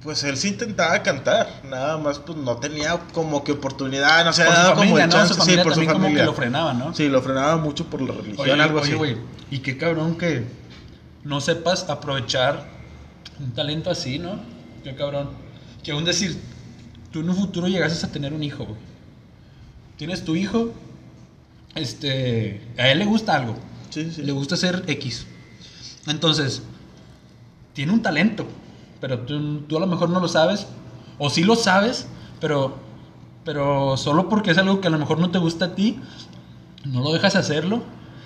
[0.07, 1.61] Pues él sí intentaba cantar.
[1.69, 5.11] Nada más, pues no tenía como que oportunidad, no se había dado como familia, el
[5.11, 5.17] ¿no?
[5.17, 5.35] chance.
[5.35, 6.23] Familia sí, por su también como familia.
[6.23, 6.95] que lo frenaba, ¿no?
[6.95, 8.97] Sí, lo frenaba mucho por la religión, Oye, algo oye, así.
[8.97, 9.17] güey,
[9.51, 10.45] y qué cabrón que
[11.25, 12.65] no sepas aprovechar
[13.39, 14.41] un talento así, ¿no?
[14.83, 15.29] Qué cabrón.
[15.85, 16.41] Que aún decir,
[17.13, 18.79] tú en un futuro llegases a tener un hijo, güey.
[19.99, 20.73] Tienes tu hijo,
[21.75, 23.57] este, a él le gusta algo,
[23.91, 24.23] Sí, sí.
[24.23, 25.27] le gusta ser X.
[26.07, 26.63] Entonces,
[27.75, 28.47] tiene un talento,
[29.01, 30.67] pero tú, tú a lo mejor no lo sabes,
[31.19, 32.07] o sí lo sabes,
[32.41, 32.75] pero,
[33.45, 35.99] pero solo porque es algo que a lo mejor no te gusta a ti,
[36.85, 37.83] no lo dejas hacerlo,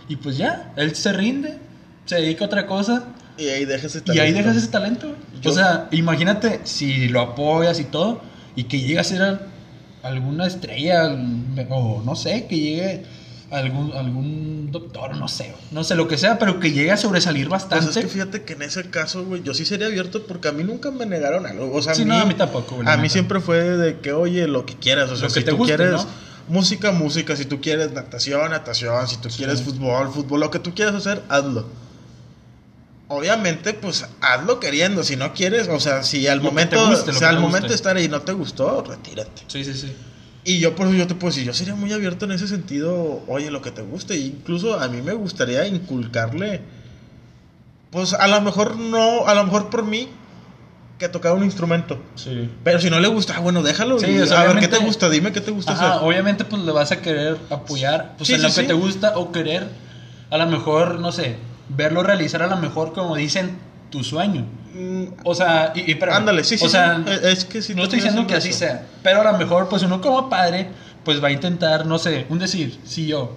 [0.09, 1.59] y pues ya, él se rinde,
[2.05, 3.05] se dedica a otra cosa,
[3.39, 4.23] Y ahí dejas ese y talento.
[4.23, 5.15] ahí dejas ese talento.
[5.41, 8.21] Yo- O sea, imagínate si lo apoyas y todo,
[8.57, 9.41] y que llegue a ser al-
[10.03, 11.05] alguna estrella,
[11.71, 13.03] o no sé, que llegue
[13.51, 17.49] algún, algún doctor, no sé, no sé lo que sea, pero que llegue a sobresalir
[17.49, 17.91] Pues bastante.
[17.91, 20.63] es que fíjate que en ese caso, güey, yo sí sería abierto porque a mí
[20.65, 21.75] nunca me negaron algo.
[21.75, 23.99] O sea, Sí, a mí, no, a mí tampoco, güey, A mí siempre fue de
[23.99, 25.11] que, oye, lo que quieras.
[25.11, 26.07] O sea, Lo que si te tú guste, quieres ¿no?
[26.49, 27.35] música, música.
[27.37, 29.09] Si tú quieres natación, natación.
[29.09, 30.41] Si tú quieres fútbol, fútbol.
[30.41, 31.67] Lo que tú quieras hacer, hazlo.
[33.09, 35.03] Obviamente, pues hazlo queriendo.
[35.03, 37.69] Si no quieres, o sea, si al Lo momento, te guste, o sea, al momento
[37.69, 39.43] de estar ahí no te gustó, retírate.
[39.49, 39.93] Sí, sí, sí.
[40.45, 43.23] Y yo por eso yo te puedo decir, yo sería muy abierto en ese sentido,
[43.27, 44.17] oye, lo que te guste.
[44.17, 46.63] Incluso a mí me gustaría inculcarle,
[47.91, 50.09] pues a lo mejor no, a lo mejor por mí,
[50.99, 51.99] que tocar un instrumento.
[52.15, 52.51] Sí.
[52.63, 53.99] Pero si no le gusta, ah, bueno, déjalo.
[53.99, 55.09] Sí, y o sea, a ver, ¿qué te gusta?
[55.11, 56.07] Dime qué te gusta Ajá, hacer.
[56.07, 59.19] obviamente pues le vas a querer apoyar pues Sí, en sí, lo que te gusta
[59.19, 59.67] o querer
[60.31, 61.37] a lo mejor, no sé,
[61.71, 63.59] verlo realizar a lo mejor como dicen
[63.91, 64.47] tu sueño.
[65.25, 66.65] O sea, y, y espérame, ándale, sí, sí.
[66.65, 67.13] O sea, sí.
[67.25, 70.01] Es que sí no estoy diciendo que así sea, pero a lo mejor pues uno
[70.01, 70.69] como padre
[71.05, 73.37] pues va a intentar, no sé, un decir, si yo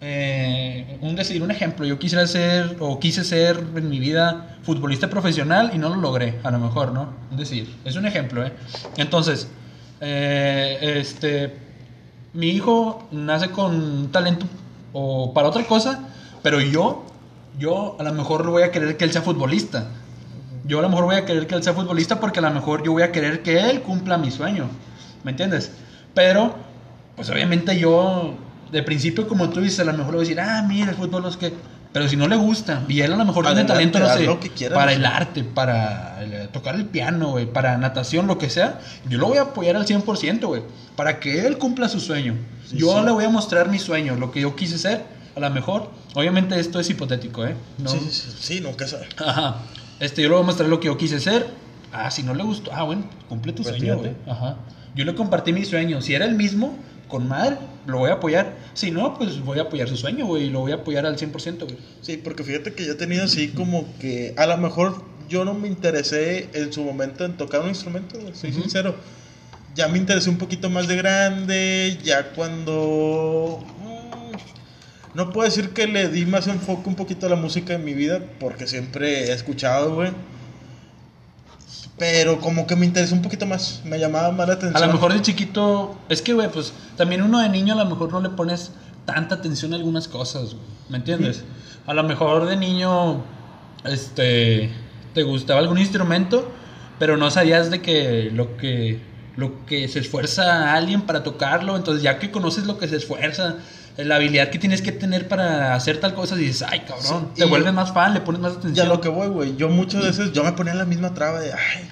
[0.00, 5.10] eh, un decir, un ejemplo, yo quisiera ser o quise ser en mi vida futbolista
[5.10, 7.12] profesional y no lo logré, a lo mejor, ¿no?
[7.32, 8.52] Un decir, es un ejemplo, ¿eh?
[8.96, 9.48] Entonces,
[10.00, 11.56] eh, este,
[12.32, 14.46] mi hijo nace con un talento
[14.92, 16.08] o para otra cosa,
[16.42, 17.04] pero yo,
[17.58, 19.88] yo a lo mejor voy a querer que él sea futbolista.
[20.64, 22.82] Yo a lo mejor voy a querer que él sea futbolista porque a lo mejor
[22.82, 24.68] yo voy a querer que él cumpla mi sueño.
[25.24, 25.72] ¿Me entiendes?
[26.14, 26.54] Pero,
[27.16, 28.34] pues obviamente yo,
[28.70, 30.96] de principio, como tú dices, a lo mejor le voy a decir, ah, mira, el
[30.96, 31.52] fútbol no es que.
[31.90, 34.38] Pero si no le gusta, y él a lo mejor tiene talento, no sé, lo
[34.38, 38.36] que quiera, para no el arte, para el- tocar el piano, güey, para natación, lo
[38.36, 40.62] que sea, yo lo voy a apoyar al 100%, güey,
[40.96, 42.34] para que él cumpla su sueño.
[42.68, 43.04] Sí, yo sí.
[43.06, 45.02] le voy a mostrar mi sueño, lo que yo quise ser,
[45.38, 45.90] a lo mejor.
[46.14, 47.54] Obviamente esto es hipotético, ¿eh?
[47.78, 49.06] No, Sí, sí, sí, sí, nunca sabe.
[49.18, 49.62] Ajá.
[50.00, 51.46] Este, yo le voy a mostrar lo que yo quise ser.
[51.92, 54.12] Ah, si no le gustó, ah, bueno, cumple tu Pues sueño, güey.
[54.26, 54.56] Ajá.
[54.94, 56.02] Yo le compartí mi sueño.
[56.02, 56.76] Si era el mismo,
[57.08, 58.56] con madre, lo voy a apoyar.
[58.74, 61.16] Si no, pues voy a apoyar su sueño, güey, y lo voy a apoyar al
[61.16, 61.78] 100%, güey.
[62.02, 65.54] Sí, porque fíjate que yo he tenido así como que a lo mejor yo no
[65.54, 68.96] me interesé en su momento en tocar un instrumento, güey, soy sincero.
[69.74, 73.64] Ya me interesé un poquito más de grande, ya cuando...
[75.18, 77.92] No puedo decir que le di más enfoque un poquito a la música en mi
[77.92, 80.12] vida, porque siempre he escuchado, güey.
[81.98, 84.86] Pero como que me interesó un poquito más, me llamaba más la A atención.
[84.86, 88.12] lo mejor de chiquito, es que, güey, pues también uno de niño a lo mejor
[88.12, 88.70] no le pones
[89.06, 90.66] tanta atención a algunas cosas, güey.
[90.88, 91.42] ¿Me entiendes?
[91.88, 93.24] A lo mejor de niño,
[93.86, 94.70] este,
[95.14, 96.48] te gustaba algún instrumento,
[97.00, 99.00] pero no sabías de que lo que
[99.38, 103.54] lo que se esfuerza alguien para tocarlo, entonces ya que conoces lo que se esfuerza,
[104.06, 107.46] la habilidad que tienes que tener para hacer tal cosa, dices, ay, cabrón, Sí, te
[107.46, 108.88] y- vuelves más fan, le pones más Ya atención.
[108.88, 109.56] lo que voy, güey.
[109.56, 111.88] Yo muchas veces yo me ponía en la misma traba de, ay,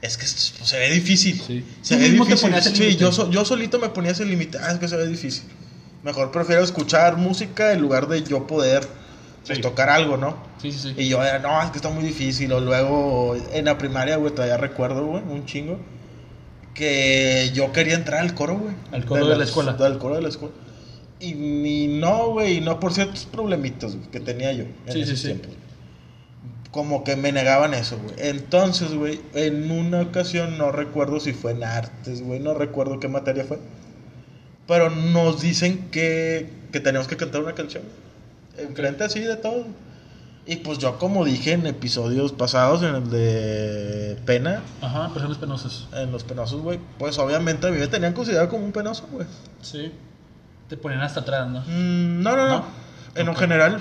[0.00, 1.40] es que esto, se ve difícil.
[1.44, 1.64] Sí.
[1.82, 2.48] Se Tú ve mismo te difícil.
[2.50, 4.58] ponías el Sí, yo, so- yo solito me ponía ese límite.
[4.62, 5.44] Ah, es que se ve difícil.
[6.04, 8.86] Mejor prefiero escuchar música en lugar de yo poder
[9.44, 9.62] pues, Sí.
[9.62, 10.36] tocar algo, ¿no?
[10.62, 10.94] Sí, sí, sí.
[10.96, 12.52] Y yo era, no, es que está muy difícil.
[12.52, 15.80] O luego en la primaria, güey, todavía recuerdo, güey, un chingo.
[16.74, 18.74] Que yo quería entrar al coro, güey.
[18.92, 19.76] Al coro de la las- escuela.
[19.78, 20.54] Al coro de la escuela.
[21.20, 25.20] Y ni no, güey, no por ciertos problemitos que tenía yo en Sí, sí, esos
[25.20, 25.40] sí.
[26.70, 28.14] Como que me negaban eso, güey.
[28.18, 33.08] Entonces, güey, en una ocasión, no recuerdo si fue en artes, güey, no recuerdo qué
[33.08, 33.58] materia fue.
[34.66, 37.82] Pero nos dicen que, que tenemos que cantar una canción.
[38.56, 39.66] Enfrente así de todo.
[40.46, 45.86] Y pues yo, como dije en episodios pasados, en el de Pena, Ajá, personas penosas.
[45.92, 49.26] en los penosos, güey, pues obviamente a mí me tenían considerado como un penoso, güey.
[49.60, 49.92] Sí.
[50.70, 51.62] Te ponían hasta atrás, ¿no?
[51.62, 52.58] Mm, no, no, no.
[52.58, 52.64] ¿No?
[53.16, 53.80] En general,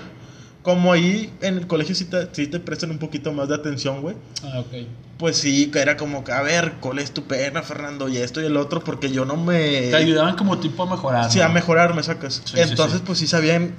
[0.63, 4.01] como ahí en el colegio sí te, sí te prestan un poquito más de atención,
[4.01, 4.15] güey.
[4.43, 4.87] Ah, ok.
[5.19, 8.09] Pues sí, que era como que, a ver, ¿cuál es tu pena, Fernando?
[8.09, 9.89] Y esto y el otro, porque yo no me...
[9.89, 11.31] Te ayudaban como tipo a mejorar.
[11.31, 11.45] Sí, ¿no?
[11.45, 12.41] a mejorar, me sacas.
[12.43, 13.03] Sí, Entonces, sí.
[13.05, 13.75] pues sí sabían,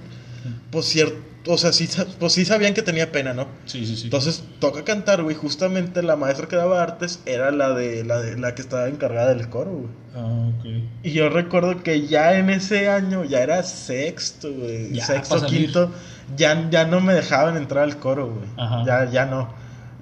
[0.71, 3.47] pues cierto, o sea, sí, pues sí sabían que tenía pena, ¿no?
[3.65, 4.05] Sí, sí, sí.
[4.05, 5.35] Entonces, toca cantar, güey.
[5.35, 9.35] Justamente la maestra que daba artes era la de la, de, la que estaba encargada
[9.35, 9.91] del coro, güey.
[10.15, 10.65] Ah, ok.
[11.03, 14.93] Y yo recuerdo que ya en ese año, ya era sexto, güey.
[14.93, 15.91] Ya, Sexto, quinto,
[16.37, 18.49] ya, ya no me dejaban entrar al coro, güey.
[18.57, 18.85] Ajá.
[18.87, 19.53] Ya, ya no.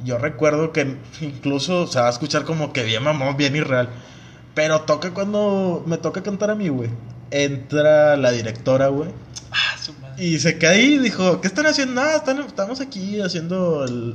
[0.05, 3.89] Yo recuerdo que incluso se va a escuchar como que bien mamón, bien irreal.
[4.55, 6.91] Pero toca cuando me toca cantar a mí, güey.
[7.31, 9.11] Entra la directora, güey.
[10.19, 11.95] Y se ahí y dijo, ¿qué están haciendo?
[11.95, 14.15] Nada, están, estamos aquí haciendo el-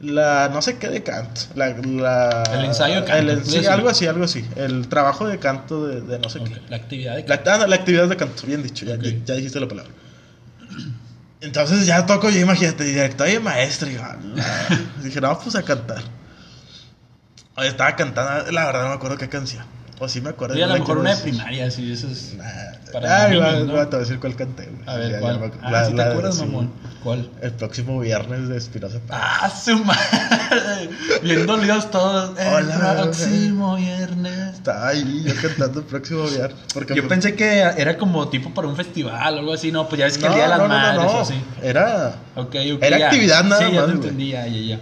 [0.00, 1.40] la no sé qué de canto.
[1.54, 4.44] La, la- El ensayo de canto, el- sí, algo así, algo así.
[4.56, 6.60] El trabajo de canto de, de no sé qué.
[6.68, 9.58] La actividad de La, ah, la actividad de canto, bien dicho, ya, ya, ya dijiste
[9.60, 9.92] la palabra.
[11.40, 13.90] Entonces ya toco yo, imagínate, director y maestro.
[13.90, 14.80] Y "Ah, la-".
[15.02, 16.02] dije, no, pues a cantar.
[17.58, 19.64] Estaba cantando, la verdad no me acuerdo qué canción.
[20.04, 20.54] O sí me acuerdo.
[20.54, 22.36] Sí, a lo mejor una de primaria, sí, eso es.
[22.92, 23.06] Te voy
[23.80, 24.64] a decir cuál canté.
[24.66, 24.82] güey.
[24.86, 25.34] A ver, Ya- ya ¿cuál?
[25.34, 26.40] no me acu- Ah, la- ¿sí te la- acuerdas, sí.
[26.44, 26.72] mamón?
[27.02, 27.30] ¿Cuál?
[27.42, 28.98] El próximo viernes de Espinosa.
[29.10, 30.90] Ah, su madre.
[31.22, 32.38] Bien dolidos todos.
[32.38, 34.54] El Hola, próximo viernes.
[34.56, 36.58] Estaba ahí yo cantando el próximo viernes.
[36.72, 39.88] Porque Yo pues, pensé que era como tipo para un festival o algo así, no,
[39.88, 41.34] pues ya es que el día de las no, madres o así.
[41.62, 42.14] Era.
[42.36, 42.82] Ok, ok.
[42.82, 43.06] Era ya.
[43.06, 44.80] actividad nada sí, ya más, te entendí, ya, ya, ya.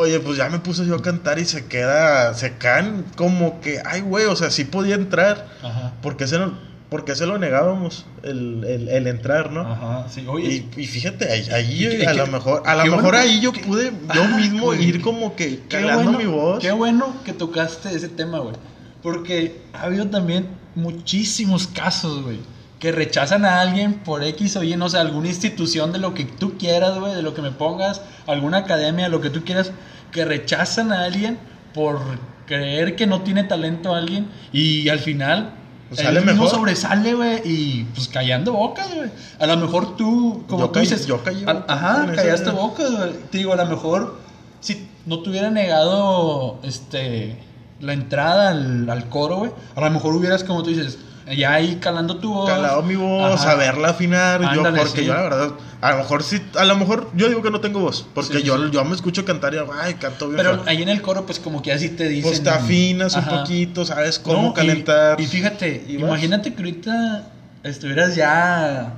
[0.00, 2.32] Oye, pues ya me puse yo a cantar y se queda.
[2.34, 3.80] Se caen como que.
[3.84, 5.46] Ay, güey, o sea, sí podía entrar.
[5.62, 5.92] Ajá.
[6.00, 6.54] ¿Por qué se lo,
[6.88, 8.06] por qué se lo negábamos?
[8.22, 9.60] El, el, el entrar, ¿no?
[9.60, 10.24] Ajá, sí.
[10.26, 13.92] Oye, Y, y fíjate, ahí, a lo mejor, a lo mejor bueno ahí yo pude
[14.14, 14.84] yo Ah, mismo güey.
[14.84, 16.60] ir como que calando bueno, mi voz.
[16.60, 18.54] qué bueno que tocaste ese tema, güey.
[19.02, 22.38] Porque ha habido también muchísimos casos, güey,
[22.80, 26.24] que rechazan a alguien por X o Y, no sé, alguna institución de lo que
[26.24, 29.70] tú quieras, güey, de lo que me pongas, alguna academia, lo que tú quieras,
[30.10, 31.38] que rechazan a alguien
[31.74, 32.00] por
[32.46, 35.52] creer que no tiene talento alguien y al final
[35.88, 36.48] Pues sale mismo mejor.
[36.50, 39.10] sobresale, güey, y pues callando bocas, güey.
[39.38, 43.12] A lo mejor tú, como Yo tú call- dices, yo callé ajá, callaste bocas, güey.
[43.30, 44.18] Te digo, a lo mejor
[44.60, 47.36] si no te hubiera negado este
[47.80, 50.98] la entrada al, al coro, güey, a lo mejor hubieras, como tú dices,
[51.36, 52.48] ya ahí calando tu voz.
[52.50, 53.50] calado mi voz, Ajá.
[53.52, 55.04] saberla afinar, yo porque sí.
[55.06, 55.50] yo la verdad,
[55.80, 58.42] a lo mejor sí, a lo mejor yo digo que no tengo voz, porque Sí,
[58.42, 58.70] yo, sí.
[58.72, 60.36] yo me escucho cantar y ay, canto bien.
[60.38, 60.62] Pero feo".
[60.66, 62.30] ahí en el coro, pues como que así te dicen.
[62.30, 65.20] pues te afinas un poquito, sabes cómo No, calentar.
[65.20, 66.08] Y, fíjate, y vas.
[66.08, 67.24] imagínate que ahorita
[67.62, 68.94] estuvieras ya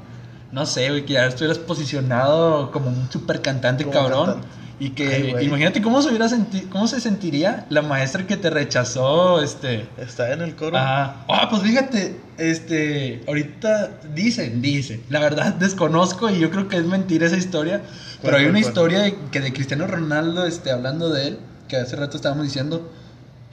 [0.53, 4.27] no sé, güey, que ya estuvieras posicionado como un super cantante Como cabrón.
[4.27, 4.62] cantante.
[4.83, 8.51] Y que, Ay, imagínate cómo se hubiera senti- cómo se sentiría la maestra que te
[8.51, 9.87] rechazó, este.
[9.97, 10.77] Está en el coro.
[10.77, 16.79] Ah, ah, pues fíjate, este, ahorita dicen, dicen, la verdad desconozco y yo creo que
[16.79, 17.81] es mentira esa historia,
[18.23, 18.65] pero hay una cuál?
[18.65, 22.91] historia de, que de Cristiano Ronaldo, este, hablando de él, que hace rato estábamos diciendo,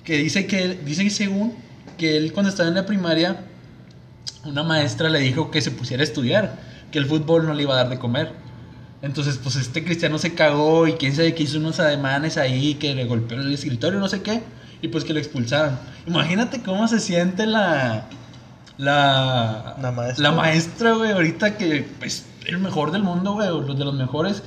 [0.03, 1.53] que dice que, dice que según
[1.99, 3.35] que él cuando estaba en la primaria,
[4.45, 6.55] una maestra le dijo que se pusiera a estudiar,
[6.91, 8.31] que el fútbol no le iba a dar de comer.
[9.01, 12.93] Entonces, pues este cristiano se cagó y quién sabe que hizo unos ademanes ahí, que
[12.95, 14.43] le golpeó el escritorio, no sé qué,
[14.81, 15.79] y pues que lo expulsaron.
[16.05, 18.05] Imagínate cómo se siente la.
[18.77, 20.23] La, La maestra.
[20.23, 23.93] la maestra, güey, ahorita que es el mejor del mundo, güey, o los de los
[23.93, 24.41] mejores,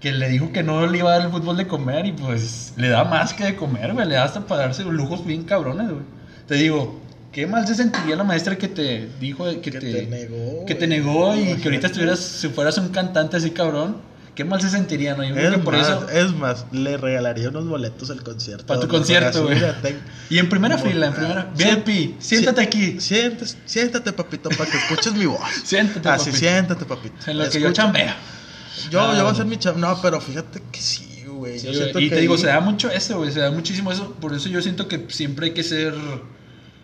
[0.00, 2.72] que le dijo que no le iba a dar el fútbol de comer y pues
[2.76, 5.90] le da más que de comer, güey, le da hasta para darse lujos bien cabrones,
[5.90, 6.02] güey.
[6.48, 6.98] Te digo,
[7.36, 10.74] ¿qué mal se sentiría la maestra que te dijo que, Que te, te negó, que
[10.74, 13.98] te negó y que ahorita estuvieras, si fueras un cantante así cabrón?
[14.34, 15.22] ¿Qué mal se sentiría, no?
[15.22, 16.08] Yo creo Es que por más, eso.
[16.08, 18.64] es más, le regalaría unos boletos al concierto.
[18.64, 19.54] Para tu concierto, güey.
[19.56, 21.50] "Mira, ten- Y en primera como- fila, en primera.
[21.50, 23.00] Ah, VIP, siéntate aquí.
[23.00, 25.40] Siéntate, siéntate, papito, para que escuches mi voz.
[25.64, 26.38] Siéntate, Así, papito.
[26.38, 27.30] siéntate, papito.
[27.30, 28.12] En lo que yo chambeo.
[28.90, 29.80] Yo, Ah, yo voy a hacer mi chamba.
[29.88, 31.58] No, pero fíjate que sí, güey.
[31.58, 34.12] Sí, y que te digo, ahí- se da mucho eso, güey, se da muchísimo eso.
[34.20, 35.94] Por eso yo siento que siempre hay que ser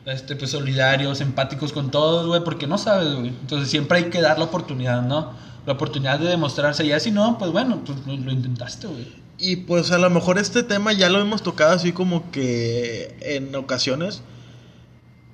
[0.07, 3.29] este, pues, solidarios, empáticos con todos, güey, porque no sabes, güey.
[3.29, 5.33] Entonces siempre hay que dar la oportunidad, ¿no?
[5.67, 6.87] La oportunidad de demostrarse.
[6.87, 9.07] Ya si no, pues bueno, pues lo, lo intentaste, güey.
[9.39, 13.55] Y pues a lo mejor este tema ya lo hemos tocado así como que en
[13.55, 14.23] ocasiones.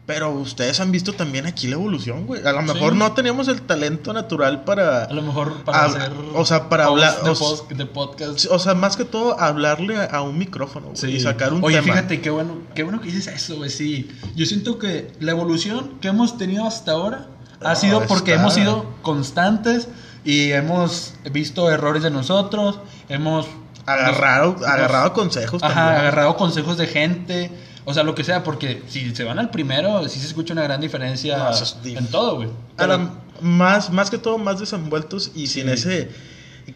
[0.09, 2.41] Pero ustedes han visto también aquí la evolución, güey.
[2.47, 2.99] A lo mejor Sí.
[2.99, 5.05] no teníamos el talento natural para...
[5.05, 6.13] A lo mejor para Habla- hacer.
[6.35, 8.47] o sea, para hablar- De, post- de podcast.
[8.51, 11.83] O sea, más que todo hablarle a, a un micrófono güey, y sacar un Oye,
[11.83, 11.93] tema.
[11.93, 13.69] fíjate, qué bueno, qué bueno que dices eso, güey.
[13.69, 17.27] Sí, yo siento que la evolución que hemos tenido hasta ahora
[17.63, 18.41] ha Ah, sido porque está.
[18.41, 19.89] hemos sido constantes
[20.25, 22.81] y hemos visto errores de nosotros,
[23.11, 23.47] hemos
[23.85, 26.01] Agarrado, nos- agarrado consejos Ajá, también.
[26.01, 27.51] agarrado consejos de gente,
[27.91, 30.63] o sea, lo que sea, porque si se van al primero, sí se escucha una
[30.63, 32.49] gran diferencia No, es en todo, güey.
[32.77, 33.11] Ahora, Pero-
[33.41, 36.11] más, más que todo, más desenvueltos y sin ese...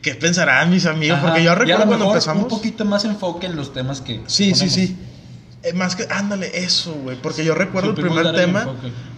[0.01, 1.19] ¿Qué pensarán mis amigos?
[1.19, 2.43] Ajá, Porque yo y a lo recuerdo cuando mejor empezamos...
[2.45, 4.23] Un poquito más enfoque en los temas que.
[4.27, 4.73] Sí, sí, ponemos.
[4.75, 4.97] sí.
[5.65, 7.17] Eh, más que, ándale, eso, güey.
[7.21, 8.67] Porque yo recuerdo el primer el tema.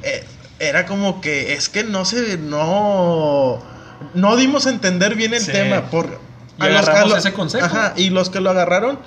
[0.02, 0.24] eh,
[0.58, 2.38] era como que es que no se.
[2.38, 3.62] No.
[4.14, 5.52] No dimos a entender bien el Sí.
[5.52, 5.90] tema.
[5.90, 6.18] Por,
[6.58, 7.64] Y agarramos ese consejo.
[7.66, 8.98] Ajá, y los que lo agarraron,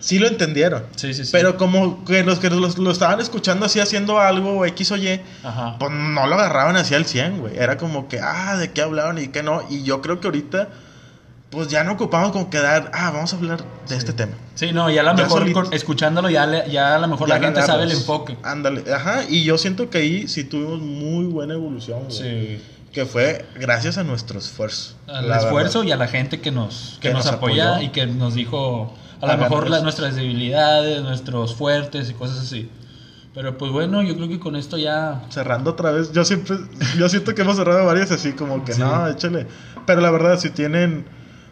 [0.00, 0.84] sí lo entendieron.
[0.96, 1.30] Sí, sí, sí.
[1.32, 5.20] Pero como que los que los- lo estaban escuchando así haciendo algo, X o Y,
[5.42, 5.76] Ajá.
[5.78, 7.56] pues no lo agarraban así al 100, güey.
[7.56, 9.62] Era como que, ah, ¿de qué hablaban y qué no?
[9.70, 10.68] Y yo creo que ahorita,
[11.50, 14.32] pues ya no ocupamos como quedar, ah, vamos a hablar de este tema.
[14.56, 17.38] Sí, no, ya a lo mejor con- escuchándolo ya, le- ya a lo mejor la
[17.40, 18.36] gente sabe el enfoque.
[18.42, 22.12] Ándale, ajá, y yo siento que ahí sí tuvimos muy buena evolución, güey.
[22.56, 22.62] Sí.
[22.92, 24.94] Que fue gracias a nuestro esfuerzo.
[25.08, 25.88] Al esfuerzo verdad.
[25.88, 27.86] y a la gente que nos, que Que nos, nos apoya apoyó.
[27.86, 28.94] y que nos dijo
[29.24, 32.70] a lo mejor las, nuestras debilidades, nuestros fuertes y cosas así.
[33.34, 35.22] Pero pues bueno, yo creo que con esto ya...
[35.30, 36.56] Cerrando otra vez, yo siempre,
[36.98, 38.80] yo siento que hemos cerrado varias así, como que Sí.
[38.80, 39.46] no, échale.
[39.86, 41.04] Pero la verdad, si tienen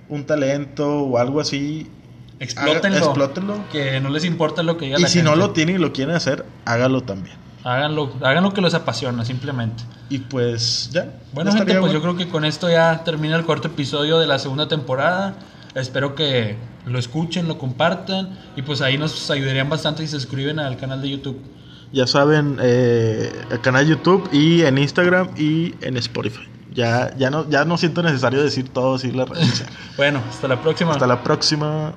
[0.09, 1.91] un talento o algo así,
[2.39, 2.97] Explótenlo.
[2.99, 3.65] Haga- explótenlo.
[3.71, 5.93] Que no les importa lo que diga y la si no lo tienen y lo
[5.93, 7.37] quieren hacer, hágalo también.
[7.65, 9.85] Háganlo, hagan lo que los apasiona, simplemente.
[10.11, 11.07] Y pues ya.
[11.33, 14.27] Bueno, ya gente, pues yo creo que con esto ya termina el cuarto episodio de
[14.27, 15.35] la segunda temporada.
[15.75, 16.57] Espero que
[16.87, 21.01] lo escuchen, lo compartan y pues ahí nos ayudarían bastante si se suscriben al canal
[21.01, 21.41] de YouTube.
[21.93, 26.49] Ya saben, eh, el canal de YouTube y en Instagram y en Spotify.
[26.73, 29.65] Ya, ya, no, ya no siento necesario decir todo, decir las redes.
[29.97, 30.93] Bueno, hasta la próxima.
[30.93, 31.95] Hasta la próxima.